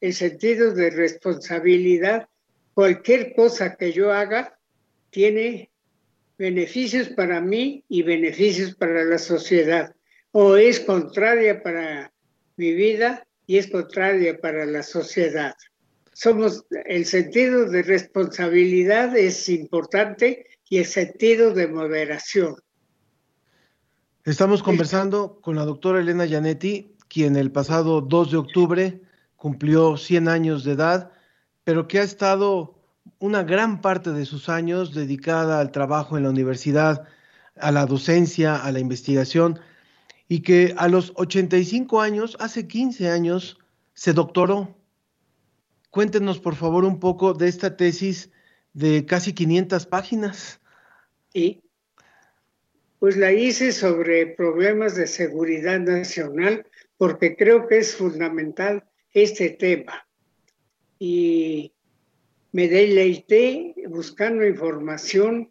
[0.00, 2.28] El sentido de responsabilidad,
[2.72, 4.58] cualquier cosa que yo haga
[5.10, 5.70] tiene
[6.38, 9.94] beneficios para mí y beneficios para la sociedad.
[10.32, 12.12] O es contraria para
[12.56, 15.54] mi vida y es contraria para la sociedad.
[16.20, 22.56] Somos, el sentido de responsabilidad es importante y el sentido de moderación.
[24.24, 29.00] Estamos conversando con la doctora Elena Gianetti, quien el pasado 2 de octubre
[29.36, 31.12] cumplió 100 años de edad,
[31.62, 32.74] pero que ha estado
[33.20, 37.04] una gran parte de sus años dedicada al trabajo en la universidad,
[37.60, 39.60] a la docencia, a la investigación,
[40.26, 43.56] y que a los 85 años, hace 15 años,
[43.94, 44.77] se doctoró.
[45.98, 48.30] Cuéntenos, por favor, un poco de esta tesis
[48.72, 50.60] de casi 500 páginas.
[51.32, 51.60] Sí,
[53.00, 56.64] pues la hice sobre problemas de seguridad nacional
[56.98, 60.06] porque creo que es fundamental este tema.
[61.00, 61.72] Y
[62.52, 65.50] me deleité buscando información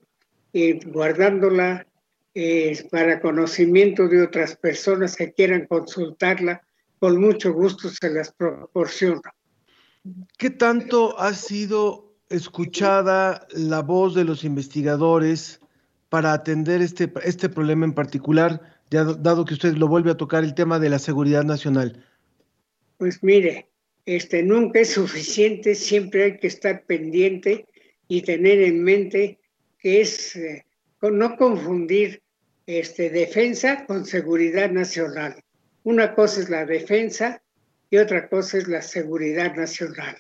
[0.54, 1.86] y guardándola
[2.34, 6.62] eh, para conocimiento de otras personas que quieran consultarla.
[7.00, 9.22] Con mucho gusto se las proporciono.
[10.38, 15.62] ¿Qué tanto ha sido escuchada la voz de los investigadores
[16.10, 20.44] para atender este, este problema en particular, ya dado que usted lo vuelve a tocar
[20.44, 22.06] el tema de la seguridad nacional?
[22.98, 23.68] Pues mire,
[24.06, 27.66] este, nunca es suficiente, siempre hay que estar pendiente
[28.08, 29.40] y tener en mente
[29.80, 30.66] que es eh,
[31.02, 32.22] no confundir
[32.66, 35.44] este, defensa con seguridad nacional.
[35.84, 37.42] Una cosa es la defensa
[37.90, 40.16] y otra cosa es la seguridad nacional.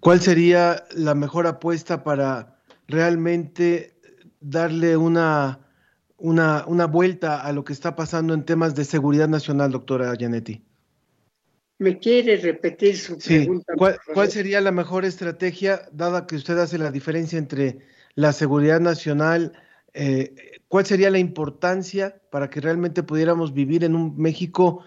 [0.00, 2.58] ¿Cuál sería la mejor apuesta para
[2.88, 3.94] realmente
[4.40, 5.60] darle una,
[6.18, 10.62] una, una vuelta a lo que está pasando en temas de seguridad nacional, doctora Gianetti?
[11.78, 13.74] ¿Me quiere repetir su pregunta?
[13.76, 17.78] ¿Cuál, sería la mejor estrategia, dada que usted hace la diferencia entre
[18.14, 19.52] la seguridad nacional?
[19.92, 24.84] Eh, ¿Cuál sería la importancia para que realmente pudiéramos vivir en un México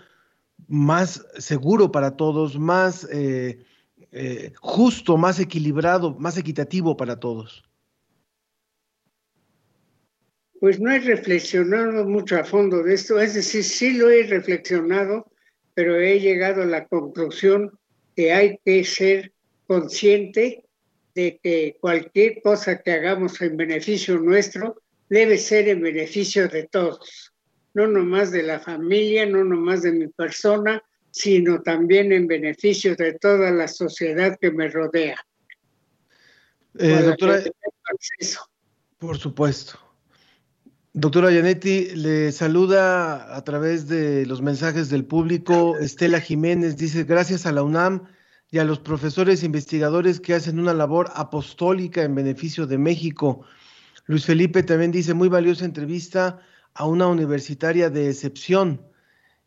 [0.68, 3.66] más seguro para todos, más eh,
[4.12, 7.64] eh, justo, más equilibrado, más equitativo para todos?
[10.60, 15.32] Pues no he reflexionado mucho a fondo de esto, es decir, sí lo he reflexionado
[15.78, 17.78] pero he llegado a la conclusión
[18.16, 19.32] que hay que ser
[19.68, 20.66] consciente
[21.14, 27.32] de que cualquier cosa que hagamos en beneficio nuestro debe ser en beneficio de todos,
[27.78, 33.14] no nomás de la familia, no nomás de mi persona, sino también en beneficio de
[33.14, 35.16] toda la sociedad que me rodea.
[36.80, 37.44] Eh, doctora,
[38.98, 39.80] por supuesto.
[40.94, 46.78] Doctora Yanetti, le saluda a través de los mensajes del público Estela Jiménez.
[46.78, 48.08] Dice, gracias a la UNAM
[48.50, 53.46] y a los profesores e investigadores que hacen una labor apostólica en beneficio de México.
[54.08, 56.42] Luis Felipe también dice, muy valiosa entrevista
[56.78, 58.82] a una universitaria de excepción.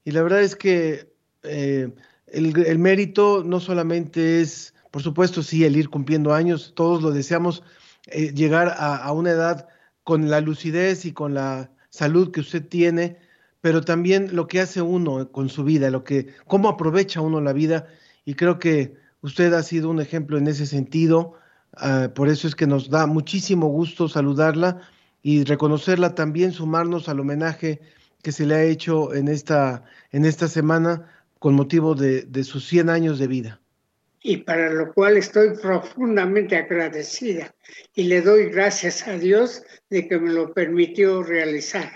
[0.05, 1.13] Y la verdad es que
[1.45, 1.95] eh,
[2.27, 7.63] el, mérito no solamente es, por supuesto, sí, el ir cumpliendo años, todos lo deseamos,
[8.07, 9.69] eh, llegar a, a una edad
[10.03, 13.19] con la lucidez y con la salud que usted tiene,
[13.61, 17.53] pero también lo que hace uno con su vida, lo que, cómo aprovecha uno la
[17.53, 17.87] vida,
[18.25, 21.35] y creo que usted ha sido un ejemplo en ese sentido,
[21.77, 24.81] ah, por eso es que nos da muchísimo gusto saludarla
[25.23, 27.81] y reconocerla también, sumarnos al homenaje
[28.23, 32.67] que se le ha hecho en esta, en esta semana con motivo de, de sus
[32.67, 33.61] 100 años de vida
[34.23, 37.55] y para lo cual estoy profundamente agradecida
[37.95, 41.91] y le doy gracias a Dios de que me lo permitió realizar.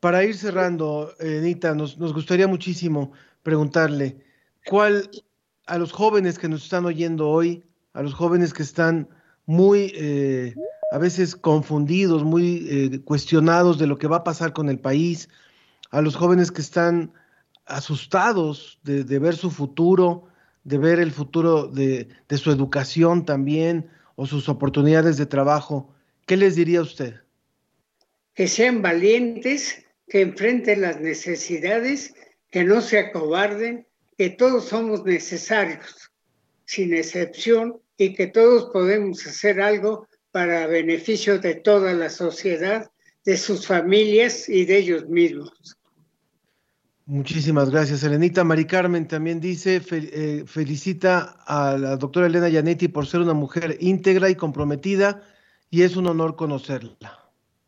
[0.00, 4.16] Para ir cerrando, Anita, nos, nos gustaría muchísimo preguntarle,
[4.66, 5.10] ¿cuál
[5.66, 9.08] a los jóvenes que nos están oyendo hoy, a los jóvenes que están
[9.46, 10.54] muy eh,
[10.90, 15.28] a veces confundidos, muy eh, cuestionados de lo que va a pasar con el país,
[15.90, 17.12] a los jóvenes que están
[17.66, 20.28] asustados de, de ver su futuro,
[20.68, 25.94] de ver el futuro de, su educación también o sus oportunidades de trabajo,
[26.26, 27.14] ¿qué les diría usted?
[28.34, 32.14] Que sean valientes, que enfrenten las necesidades,
[32.50, 33.86] que no se acobarden,
[34.18, 36.10] que todos somos necesarios,
[36.66, 40.06] sin excepción, y que todos podemos hacer algo
[40.38, 42.88] para beneficio de toda la sociedad,
[43.24, 45.76] de sus familias y de ellos mismos.
[47.06, 48.44] Muchísimas gracias, Elenita.
[48.44, 53.78] Mari Carmen también dice, eh, felicita a la doctora Elena Yanetti por ser una mujer
[53.80, 55.24] íntegra y comprometida
[55.70, 57.18] y es un honor conocerla.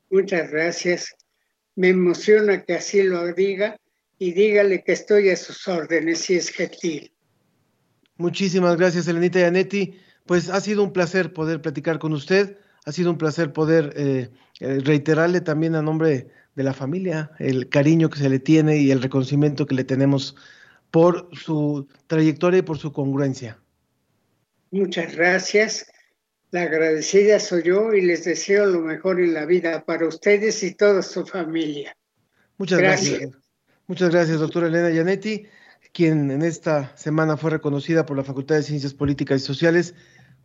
[0.09, 1.17] Muchas gracias.
[1.75, 3.81] Me emociona que así lo diga
[4.17, 7.13] y dígale que estoy a sus órdenes si es gentil.
[8.17, 9.99] Muchísimas gracias, Elenita Yanetti.
[10.31, 12.57] Pues ha sido un placer poder platicar con usted.
[12.85, 17.69] Ha sido un placer poder eh, eh, reiterarle también a nombre de la familia el
[17.69, 20.37] cariño que se le tiene y el reconocimiento que le tenemos
[20.93, 23.59] por su trayectoria y por su congruencia.
[24.71, 25.91] Muchas gracias.
[26.53, 30.75] La agradecida soy yo y les deseo lo mejor en la vida para ustedes y
[30.75, 31.97] toda su familia.
[32.57, 33.31] Muchas gracias.
[33.89, 35.49] Muchas gracias, doctora Elena Gianetti,
[35.93, 39.93] quien en esta semana fue reconocida por la Facultad de Ciencias Políticas y Sociales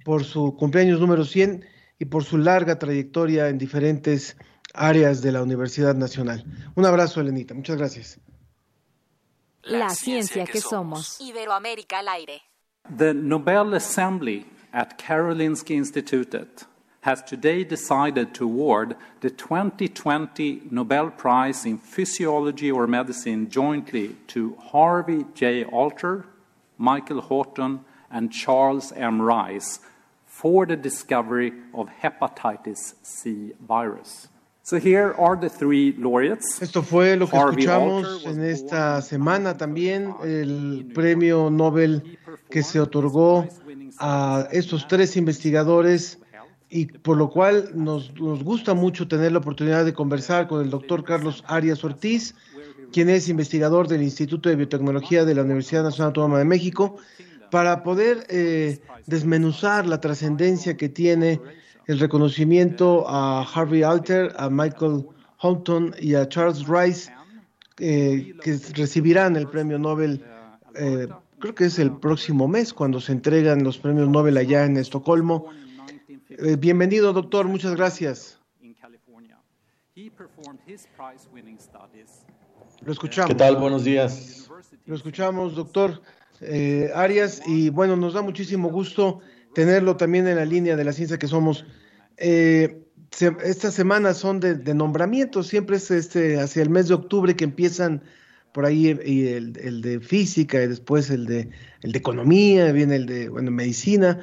[0.05, 1.65] por su cumpleaños número 100
[1.97, 4.37] y por su larga trayectoria en diferentes
[4.75, 6.45] áreas de la Universidad Nacional.
[6.75, 7.55] Un abrazo, Elenita.
[7.55, 8.19] Muchas gracias.
[9.63, 11.19] La ciencia que somos.
[11.19, 12.41] Iberoamérica al aire.
[12.95, 16.67] The Nobel Assembly at Karolinska Institutet
[17.01, 24.55] has today decided to award the 2020 Nobel Prize in Physiology or Medicine jointly to
[24.71, 25.63] Harvey J.
[25.65, 26.25] Alter,
[26.77, 27.79] Michael Horton,
[28.11, 29.19] and Charles M.
[29.19, 29.79] Rice
[30.41, 34.27] for the discovery of hepatitis C virus.
[34.63, 36.61] So here are the three laureates.
[36.61, 42.17] Esto fue lo que escuchamos en esta semana también, el premio Nobel
[42.49, 43.47] que se otorgó
[43.99, 46.19] a estos tres investigadores
[46.69, 50.69] y por lo cual nos, nos, gusta mucho tener la oportunidad de conversar con el
[50.69, 52.36] doctor Carlos Arias Ortiz,
[52.91, 56.97] quien es investigador del Instituto de Biotecnología de la Universidad Nacional Autónoma de México,
[57.55, 61.39] para poder eh, desmenuzar la trascendencia que tiene
[61.87, 65.05] el reconocimiento a Harvey Alter, a Michael
[65.37, 67.09] Houghton y a Charles Rice,
[67.79, 70.21] eh, que recibirán el premio Nobel,
[70.75, 71.07] eh,
[71.39, 75.45] creo que es el próximo mes, cuando se entregan los premios Nobel allá en Estocolmo.
[76.27, 78.37] Eh, bienvenido, doctor, muchas gracias.
[82.81, 83.29] Lo escuchamos.
[83.29, 83.55] ¿Qué tal?
[83.55, 84.49] Buenos días.
[84.85, 86.01] Lo escuchamos, doctor
[86.47, 89.19] eh, Arias, y bueno, nos da muchísimo gusto
[89.53, 91.65] tenerlo también en la línea de la ciencia que somos.
[92.17, 92.81] Eh,
[93.43, 97.45] estas semanas son de, de nombramientos, siempre es este hacia el mes de octubre que
[97.45, 98.03] empiezan
[98.51, 101.49] por ahí y el, el, de física y después el de,
[101.81, 104.19] el de economía, viene el de bueno, medicina.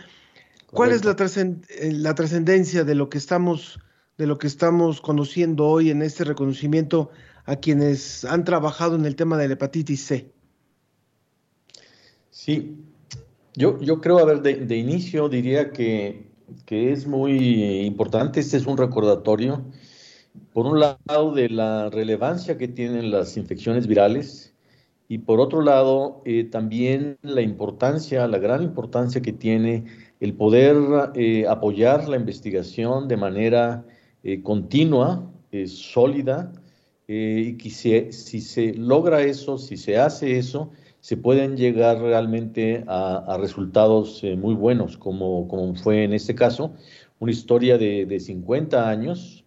[0.70, 3.78] ¿Cuál es la, eh, la trascendencia de lo que estamos
[4.18, 7.10] de lo que estamos conociendo hoy en este reconocimiento
[7.44, 10.32] a quienes han trabajado en el tema de la hepatitis C?
[12.45, 12.76] Sí,
[13.55, 16.26] yo, yo creo, a ver, de, inicio diría que,
[16.66, 19.64] que, es muy importante, este es un recordatorio,
[20.53, 24.57] por un lado, de la relevancia que tienen las infecciones virales
[25.07, 29.84] y por otro lado, eh, también la importancia, la gran importancia que tiene
[30.18, 30.76] el poder
[31.14, 33.86] eh, apoyar la investigación de manera
[34.24, 36.51] eh, continua, eh, sólida,
[37.07, 40.72] y que si, se logra eso, si se hace eso,
[41.03, 46.72] se pueden llegar realmente a, resultados muy buenos, como, como, fue en este caso,
[47.18, 49.44] una historia de, de 50 años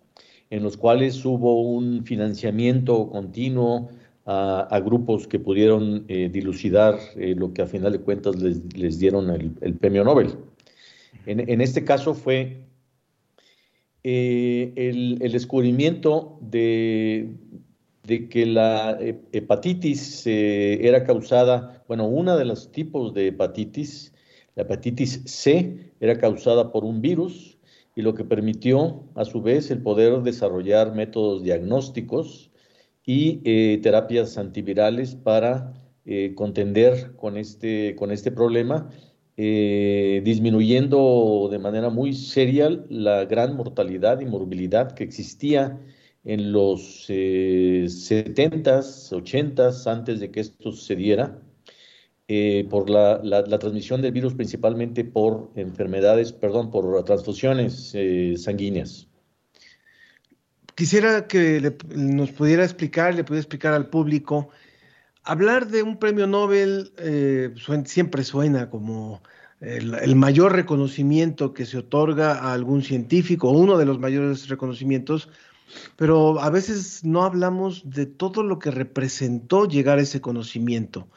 [0.49, 3.89] en los cuales hubo un financiamiento continuo
[4.25, 8.97] a, grupos que pudieron eh, dilucidar eh, lo que a final de cuentas les, les
[8.97, 10.35] dieron el, premio Nobel.
[11.25, 12.61] En, en este caso fue
[14.03, 17.29] eh, el, el, descubrimiento de,
[18.05, 18.97] de, que la
[19.31, 24.13] hepatitis eh, era causada, bueno, una de los tipos de hepatitis,
[24.55, 27.57] la hepatitis C, era causada por un virus
[27.95, 32.51] y lo que permitió a su vez el poder desarrollar métodos diagnósticos
[33.05, 35.73] y eh, terapias antivirales para
[36.05, 38.89] eh, contender con este, con este problema
[39.37, 45.77] eh, disminuyendo de manera muy seria la gran mortalidad y morbilidad que existía
[46.25, 51.39] en los eh, 70s, 80s, antes de que esto sucediera,
[52.27, 58.33] eh, por la, la, la, transmisión del virus principalmente por enfermedades, perdón, por transfusiones eh,
[58.35, 59.07] sanguíneas.
[60.73, 64.49] Quisiera que le, nos pudiera explicar, le pudiera explicar al público
[65.23, 69.21] hablar de un premio Nobel eh, suen, siempre suena como
[69.61, 75.29] el, el, mayor reconocimiento que se otorga a algún científico, uno de los mayores reconocimientos,
[75.95, 81.07] pero a veces no hablamos de todo lo que representó llegar a ese conocimiento.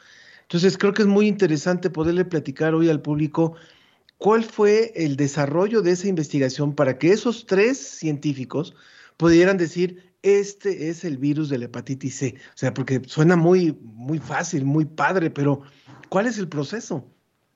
[0.43, 3.55] Entonces creo que es muy interesante poderle platicar hoy al público
[4.17, 8.75] cuál fue el desarrollo de esa investigación para que esos tres científicos
[9.17, 12.35] pudieran decir, este es el virus de la hepatitis C.
[12.53, 15.61] O sea, porque suena muy, muy fácil, muy padre, pero
[16.09, 17.07] ¿cuál es el proceso?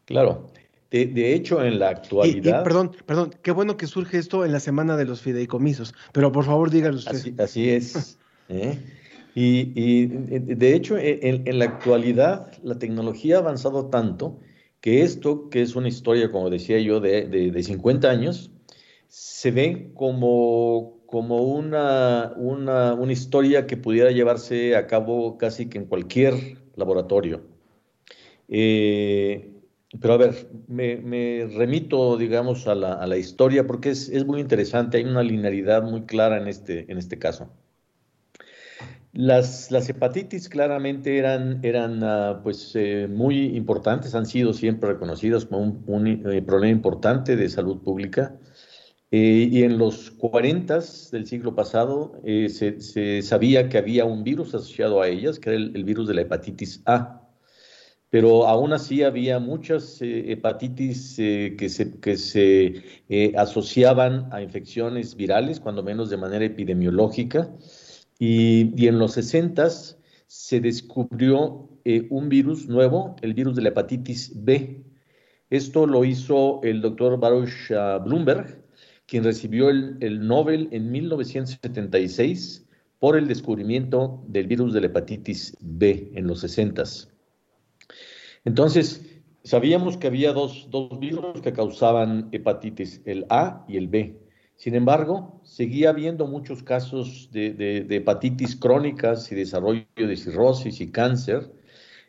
[0.06, 0.52] Claro.
[0.94, 2.60] De, de hecho, en la actualidad.
[2.60, 5.96] Y, y, perdón, perdón, qué bueno que surge esto en la semana de los fideicomisos,
[6.12, 7.16] pero por favor dígalo usted.
[7.16, 8.20] Así, así es.
[8.50, 8.78] ¿eh?
[9.34, 14.40] Y, de hecho, en, la actualidad, la tecnología ha avanzado tanto
[14.82, 18.52] que esto, que es una historia, como decía yo, de, de, 50 años,
[19.08, 25.80] se ve como, como una, una, una, historia que pudiera llevarse a cabo casi que
[25.80, 27.42] en cualquier laboratorio.
[28.48, 29.53] Eh,
[30.02, 34.42] pero a ver, me, remito, digamos, a la, a la historia porque es, es, muy
[34.42, 37.50] interesante, hay una linealidad muy clara en este, en este caso.
[39.14, 45.46] Las, las hepatitis claramente eran, eran ah, pues, eh, muy importantes, han sido siempre reconocidas
[45.46, 48.36] como un, eh, problema importante de salud pública.
[49.12, 50.80] Eh, y en los 40
[51.12, 55.60] del siglo pasado se, se, sabía que había un virus asociado a ellas, que era
[55.60, 57.23] el virus de la hepatitis A
[58.14, 64.44] pero aún así había muchas eh, hepatitis eh, que se, que se eh, asociaban a
[64.44, 67.50] infecciones virales, cuando menos de manera epidemiológica,
[68.20, 69.68] y, en los 60
[70.28, 71.68] se descubrió
[72.12, 74.84] un virus nuevo, el virus de la hepatitis B.
[75.50, 78.64] Esto lo hizo el doctor Baruch ah, Bloomberg,
[79.08, 82.68] quien recibió el, el Nobel en 1976
[83.00, 87.13] por el descubrimiento del virus de la hepatitis B en los 60
[88.46, 89.06] entonces,
[89.44, 90.68] sabíamos que había dos,
[91.00, 94.20] virus que causaban hepatitis, el A y el B.
[94.56, 101.52] Sin embargo, seguía habiendo muchos casos de, hepatitis crónicas y desarrollo de cirrosis y cáncer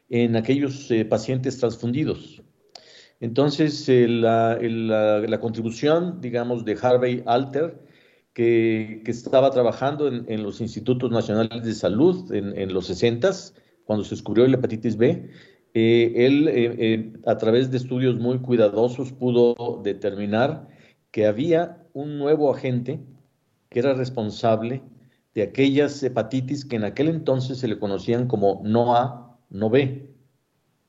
[0.09, 2.43] en aquellos eh, pacientes transfundidos.
[3.21, 7.81] Entonces, eh, la, contribución, digamos, de Harvey Alter,
[8.33, 13.31] que, estaba trabajando en, los institutos nacionales de salud en, los 60
[13.85, 15.31] cuando se descubrió la hepatitis B,
[15.75, 20.69] eh, él, eh, eh, a través de estudios muy cuidadosos, pudo determinar
[21.11, 23.01] que había un nuevo agente
[23.71, 24.83] que era responsable
[25.35, 30.11] de aquellas hepatitis que en aquel entonces se le conocían como no A, no B.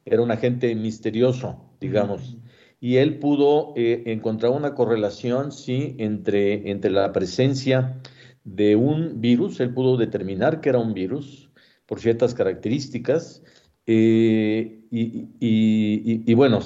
[0.06, 2.38] Era un agente misterioso, digamos.
[2.80, 8.00] Y él pudo encontrar una correlación, sí, entre, entre la presencia
[8.44, 11.50] de un virus, él pudo determinar que era un virus
[11.88, 13.42] por ciertas características,
[13.88, 16.60] eh, y, bueno,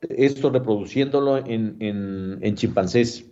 [0.00, 3.26] esto reproduciéndolo en, chimpancés.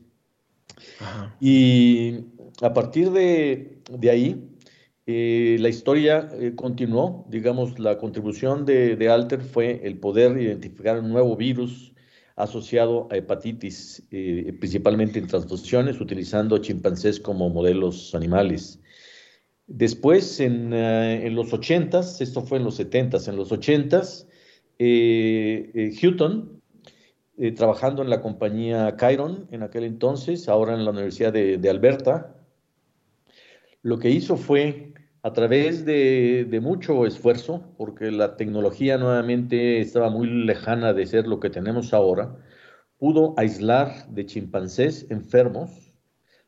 [1.40, 2.20] Y
[2.62, 3.80] a partir de,
[4.10, 4.48] ahí,
[5.06, 11.10] eh, la historia eh, continuó, digamos, la contribución de, Alter fue el poder identificar un
[11.10, 11.92] nuevo virus
[12.36, 18.80] asociado a hepatitis, principalmente en transfusiones, utilizando chimpancés como modelos animales.
[19.66, 24.26] Después, en, en los 80s, esto fue en los 70s, en los 80s,
[24.78, 25.90] eh,
[27.36, 32.36] eh, trabajando en la compañía Chiron en aquel entonces, ahora en la Universidad de, Alberta,
[33.82, 34.92] lo que hizo fue,
[35.22, 41.26] a través de, de, mucho esfuerzo, porque la tecnología nuevamente estaba muy lejana de ser
[41.26, 42.36] lo que tenemos ahora,
[42.98, 45.92] pudo aislar de chimpancés enfermos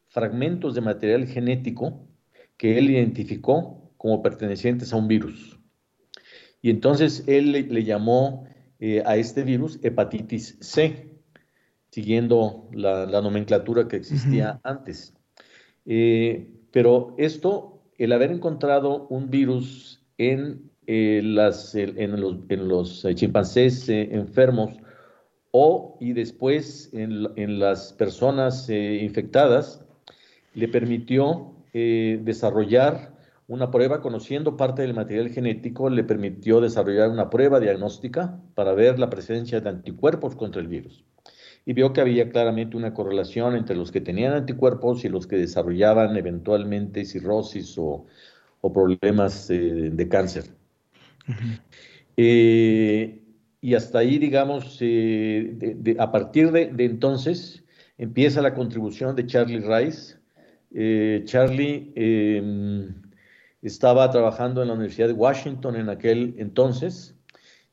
[0.06, 2.06] fragmentos de material genético
[2.56, 5.58] que él identificó como pertenecientes a un virus.
[6.62, 8.46] Y entonces él le, llamó
[8.80, 11.10] eh, a este virus hepatitis C,
[11.90, 15.14] siguiendo la, nomenclatura que existía antes.
[15.84, 23.06] Eh, pero esto, el haber encontrado un virus en, eh, las, en los, en los
[23.14, 24.74] chimpancés enfermos
[25.52, 29.84] o y después en, en las personas infectadas,
[30.54, 33.12] le permitió eh, desarrollar
[33.48, 38.98] una prueba, conociendo parte del material genético, le permitió desarrollar una prueba diagnóstica para ver
[38.98, 41.04] la presencia de anticuerpos contra el virus.
[41.66, 45.36] Y vio que había claramente una correlación entre los que tenían anticuerpos y los que
[45.36, 48.06] desarrollaban eventualmente cirrosis o,
[48.72, 50.44] problemas eh, de cáncer.
[52.16, 53.22] Eh,
[53.60, 54.80] y hasta ahí, digamos,
[55.98, 57.64] a partir de, de entonces
[57.98, 60.16] empieza la contribución de Charlie Rice
[60.74, 62.94] eh, Charlie em,
[63.62, 67.14] estaba trabajando en la Universidad de Washington en aquel entonces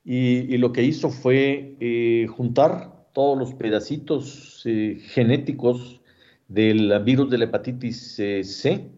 [0.05, 6.01] y, lo que hizo fue eh, juntar todos los pedacitos eh, genéticos
[6.47, 8.91] del virus de la hepatitis C,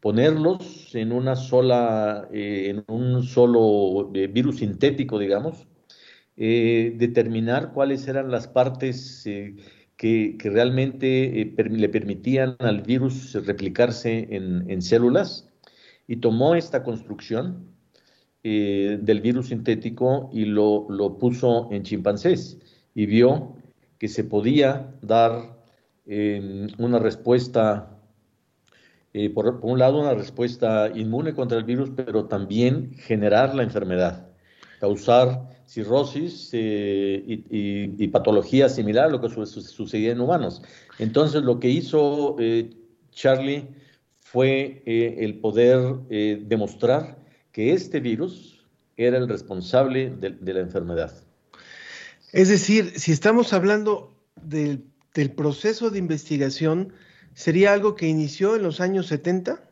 [0.00, 5.66] ponerlos en una sola, en un solo virus sintético, digamos,
[6.36, 9.26] determinar cuáles eran las partes
[9.98, 15.50] que, realmente eh, le permitían al virus replicarse en, células
[16.06, 17.66] y tomó esta construcción
[18.42, 20.86] eh, del virus sintético y lo,
[21.20, 22.58] puso en chimpancés
[22.94, 23.56] y vio
[23.98, 25.58] que se podía dar
[26.78, 27.98] una respuesta
[29.14, 34.27] eh, por, un lado, una respuesta inmune contra el virus, pero también generar la enfermedad,
[34.80, 40.62] causar cirrosis eh, y, patología similar a lo que sucedía en humanos.
[40.98, 42.70] Entonces, lo que hizo eh,
[43.10, 43.68] Charlie
[44.20, 45.78] fue el poder
[46.42, 47.18] demostrar
[47.52, 48.66] que este virus
[48.96, 51.12] era el responsable de, la enfermedad.
[52.32, 56.92] Es decir, si estamos hablando del, del proceso de investigación,
[57.38, 59.62] ¿Sería algo que inició en los años 70?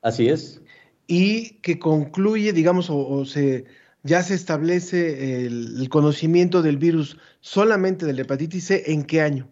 [0.00, 0.62] Así es.
[1.06, 3.66] Y que concluye, digamos, o, se,
[4.02, 9.48] ya se establece el, conocimiento del virus solamente de la hepatitis C, ¿en qué año?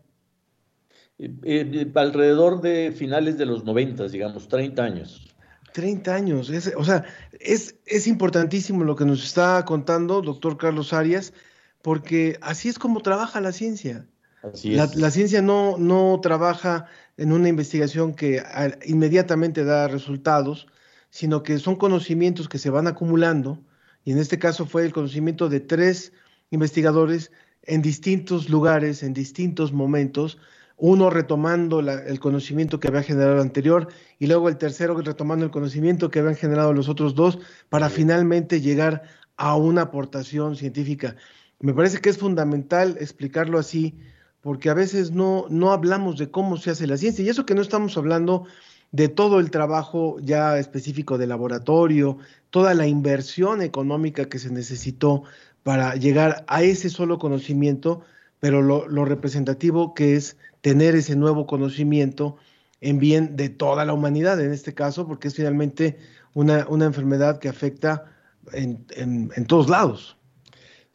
[1.19, 5.27] Eh, eh, alrededor de finales de los 90, digamos, 30 años.
[5.73, 7.05] 30 años, o sea,
[7.39, 11.33] es, es importantísimo lo que nos está contando doctor Carlos Arias,
[11.81, 14.09] porque así es como trabaja la ciencia.
[14.43, 14.97] Así es.
[14.97, 16.87] La, ciencia no, no trabaja
[17.17, 18.43] en una investigación que
[18.85, 20.67] inmediatamente da resultados,
[21.11, 23.63] sino que son conocimientos que se van acumulando,
[24.05, 26.13] y en este caso fue el conocimiento de tres
[26.51, 27.31] investigadores
[27.63, 30.39] en distintos lugares, en distintos momentos,
[30.77, 33.89] uno retomando el conocimiento que había generado el anterior
[34.19, 37.39] y luego el tercero retomando el conocimiento que habían generado los otros dos
[37.69, 39.03] para finalmente llegar
[39.37, 41.17] a una aportación científica.
[41.61, 43.99] Me parece que es fundamental explicarlo así
[44.41, 47.55] porque a veces no, no hablamos de cómo se hace la ciencia, y eso que
[47.55, 48.47] no estamos hablando
[48.93, 52.19] de todo el trabajo ya específico de laboratorio,
[52.51, 55.23] toda la inversión económica que se necesitó
[55.63, 58.03] para llegar a ese solo conocimiento,
[58.41, 62.37] pero lo, representativo que es tener ese nuevo conocimiento
[62.81, 65.99] en bien de toda la humanidad, en este caso, porque es finalmente
[66.35, 68.07] una, enfermedad que afecta
[68.53, 70.17] en, en todos lados.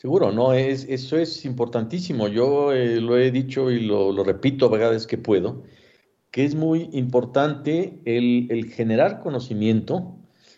[0.05, 2.27] Seguro, no, es, eso es importantísimo.
[2.27, 5.63] Yo eh, lo he dicho y lo, repito a veces que puedo,
[6.35, 10.17] que es muy importante el, generar conocimiento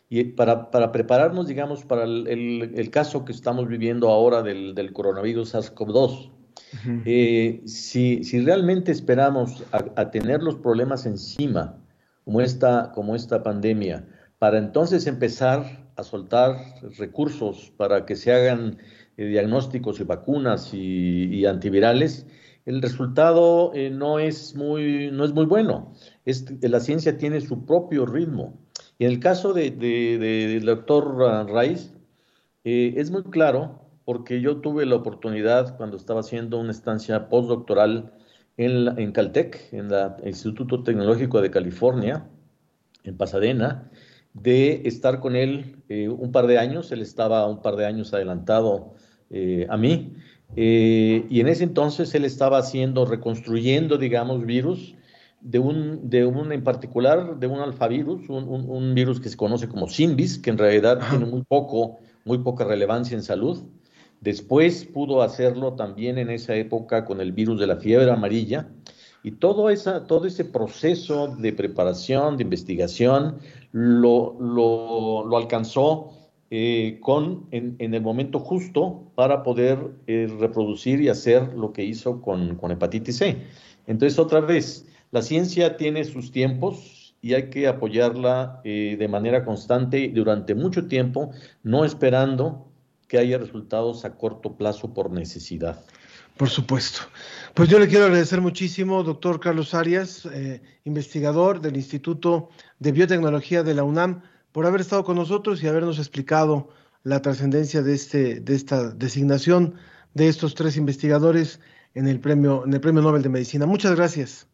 [0.09, 6.31] y para, prepararnos, digamos, para el, caso que estamos viviendo ahora del, coronavirus SARS-CoV-2.
[7.05, 11.77] Eh, si, realmente esperamos a, tener los problemas encima,
[12.25, 14.03] como esta, como esta pandemia,
[14.39, 16.55] para entonces empezar a soltar
[16.97, 18.79] recursos para que se hagan
[19.15, 22.25] eh, diagnósticos y vacunas y, antivirales,
[22.67, 25.93] el resultado eh, no, es muy, no es muy bueno.
[26.25, 28.59] Es, la ciencia tiene su propio ritmo.
[28.99, 31.91] Y en el caso del de, doctor Rice,
[32.65, 38.11] eh, es muy claro porque yo tuve la oportunidad cuando estaba haciendo una estancia postdoctoral
[38.57, 42.27] en, Caltech, en el Instituto Tecnológico de California,
[43.05, 43.89] en Pasadena,
[44.33, 46.91] de estar con él un par de años.
[46.91, 48.95] Él estaba un par de años adelantado
[49.29, 50.15] eh, a mí.
[50.55, 54.95] Eh, y en ese entonces él estaba haciendo, reconstruyendo, digamos, virus
[55.41, 59.67] de un, de un en particular, de un alfavirus, un, un, virus que se conoce
[59.67, 63.63] como Simbis, que en realidad tiene muy poco, muy poca relevancia en salud.
[64.21, 68.67] Después pudo hacerlo también en esa época con el virus de la fiebre amarilla.
[69.23, 73.37] Y todo, esa, todo ese proceso de preparación, de investigación,
[73.71, 76.16] lo, lo, lo alcanzó
[76.49, 79.77] eh, con, en, el momento justo para poder
[80.07, 83.37] eh, reproducir y hacer lo que hizo con, hepatitis C.
[83.85, 89.43] Entonces, otra vez, la ciencia tiene sus tiempos y hay que apoyarla eh, de manera
[89.43, 91.31] constante durante mucho tiempo,
[91.63, 92.71] no esperando
[93.09, 95.83] que haya resultados a corto plazo por necesidad.
[96.37, 97.01] Por supuesto.
[97.55, 100.25] Pues yo le quiero agradecer muchísimo, doctor Carlos Arias,
[100.85, 104.21] investigador del Instituto de Biotecnología de la UNAM
[104.57, 106.69] por haber estado con nosotros y habernos explicado
[107.03, 109.75] la trascendencia de, este, de esta designación
[110.15, 111.59] de estos tres investigadores
[111.93, 113.67] en el premio, en el premio Nobel de Medicina.
[113.67, 114.47] Muchas gracias.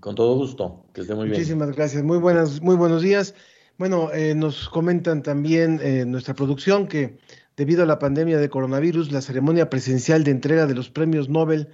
[0.00, 1.34] Con todo gusto, que esté muy bien.
[1.36, 3.34] Muchísimas gracias, muy buenas, muy buenos días.
[3.76, 7.18] Bueno, eh, nos comentan también eh, nuestra producción que
[7.54, 11.68] debido a la pandemia de coronavirus, la ceremonia presencial de entrega de los premios Nobel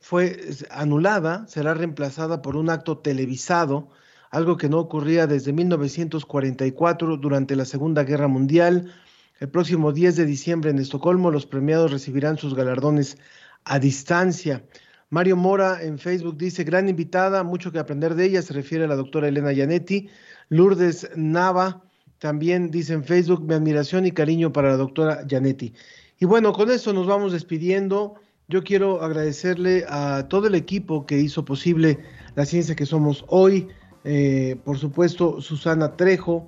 [0.00, 0.36] fue
[0.68, 3.88] anulada, será reemplazada por un acto televisado
[4.30, 8.92] algo que no ocurría desde 1944 durante la Segunda Guerra Mundial.
[9.40, 13.18] El próximo 10 de diciembre en Estocolmo los premiados recibirán sus galardones
[13.64, 14.64] a distancia.
[15.08, 18.88] Mario Mora en Facebook dice, gran invitada, mucho que aprender de ella, se refiere a
[18.88, 20.08] la doctora Elena Yanetti.
[20.48, 21.82] Lourdes Nava
[22.18, 25.74] también dice en Facebook, mi admiración y cariño para la doctora Yanetti.
[26.20, 28.14] Y bueno, con eso nos vamos despidiendo.
[28.46, 31.98] Yo quiero agradecerle a todo el equipo que hizo posible
[32.36, 33.68] la ciencia que somos hoy.
[34.04, 36.46] Eh, por supuesto, Susana Trejo,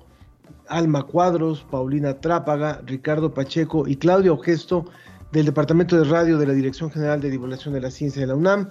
[0.67, 4.85] Alma Cuadros, Paulina Trápaga, Ricardo Pacheco y Claudio Gesto
[5.31, 8.35] del Departamento de Radio de la Dirección General de Divulgación de la Ciencia de la
[8.35, 8.69] UNAM.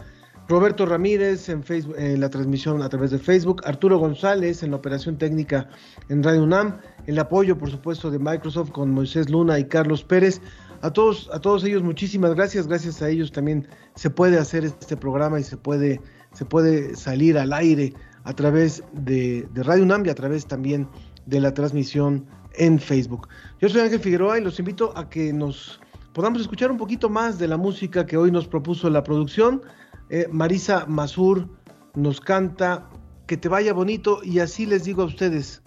[0.49, 4.77] Roberto Ramírez en, Facebook, en la transmisión a través de Facebook, Arturo González en la
[4.77, 5.69] operación técnica
[6.09, 10.41] en Radio UNAM, el apoyo por supuesto de Microsoft con Moisés Luna y Carlos Pérez.
[10.81, 14.97] A todos, a todos ellos muchísimas gracias, gracias a ellos también se puede hacer este
[14.97, 16.01] programa y se puede,
[16.33, 17.95] se puede salir al aire
[18.25, 20.89] a través de, Radio UNAM a través también
[21.27, 23.29] de la transmisión en Facebook.
[23.61, 25.81] Yo soy Ángel Figueroa y los invito a que nos
[26.13, 29.63] podamos escuchar un poquito más de la música que hoy nos propuso la producción.
[30.11, 31.49] Eh, Marisa Mazur
[31.95, 32.89] nos canta
[33.27, 35.63] Que te vaya bonito y así les digo a ustedes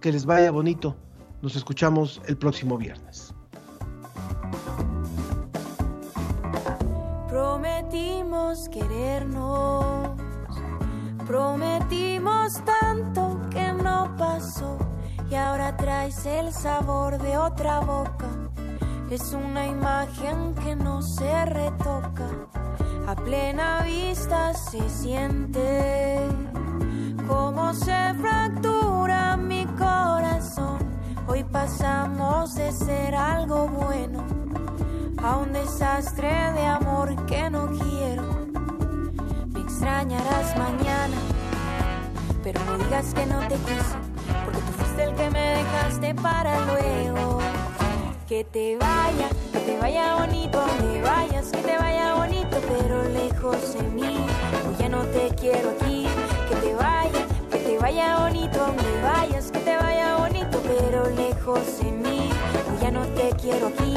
[0.00, 0.96] que les vaya bonito.
[1.42, 3.34] Nos escuchamos el próximo viernes.
[7.28, 9.99] Prometimos querernos,
[11.30, 14.76] prometimos tanto que no pasó
[15.30, 18.26] y ahora traes el sabor de otra boca.
[19.08, 22.26] Es una imagen que no se retoca,
[23.06, 26.18] a plena vista se siente
[27.28, 30.78] como se fractura mi corazón.
[31.28, 34.24] Hoy pasamos de ser algo bueno
[35.22, 38.29] a un desastre de amor que no quiero.
[39.80, 41.16] Extrañarás mañana,
[42.44, 43.96] pero no digas que no te quise,
[44.44, 47.38] porque tú fuiste el que me dejaste para luego.
[48.28, 53.72] Que te vaya, que te vaya bonito, donde vayas, que te vaya bonito, pero lejos
[53.72, 54.18] de mí.
[54.68, 56.06] Hoy ya no te quiero aquí,
[56.50, 61.78] que te vaya, que te vaya bonito, donde vayas, que te vaya bonito, pero lejos
[61.78, 62.28] de mí.
[62.70, 63.96] Hoy ya no te quiero aquí.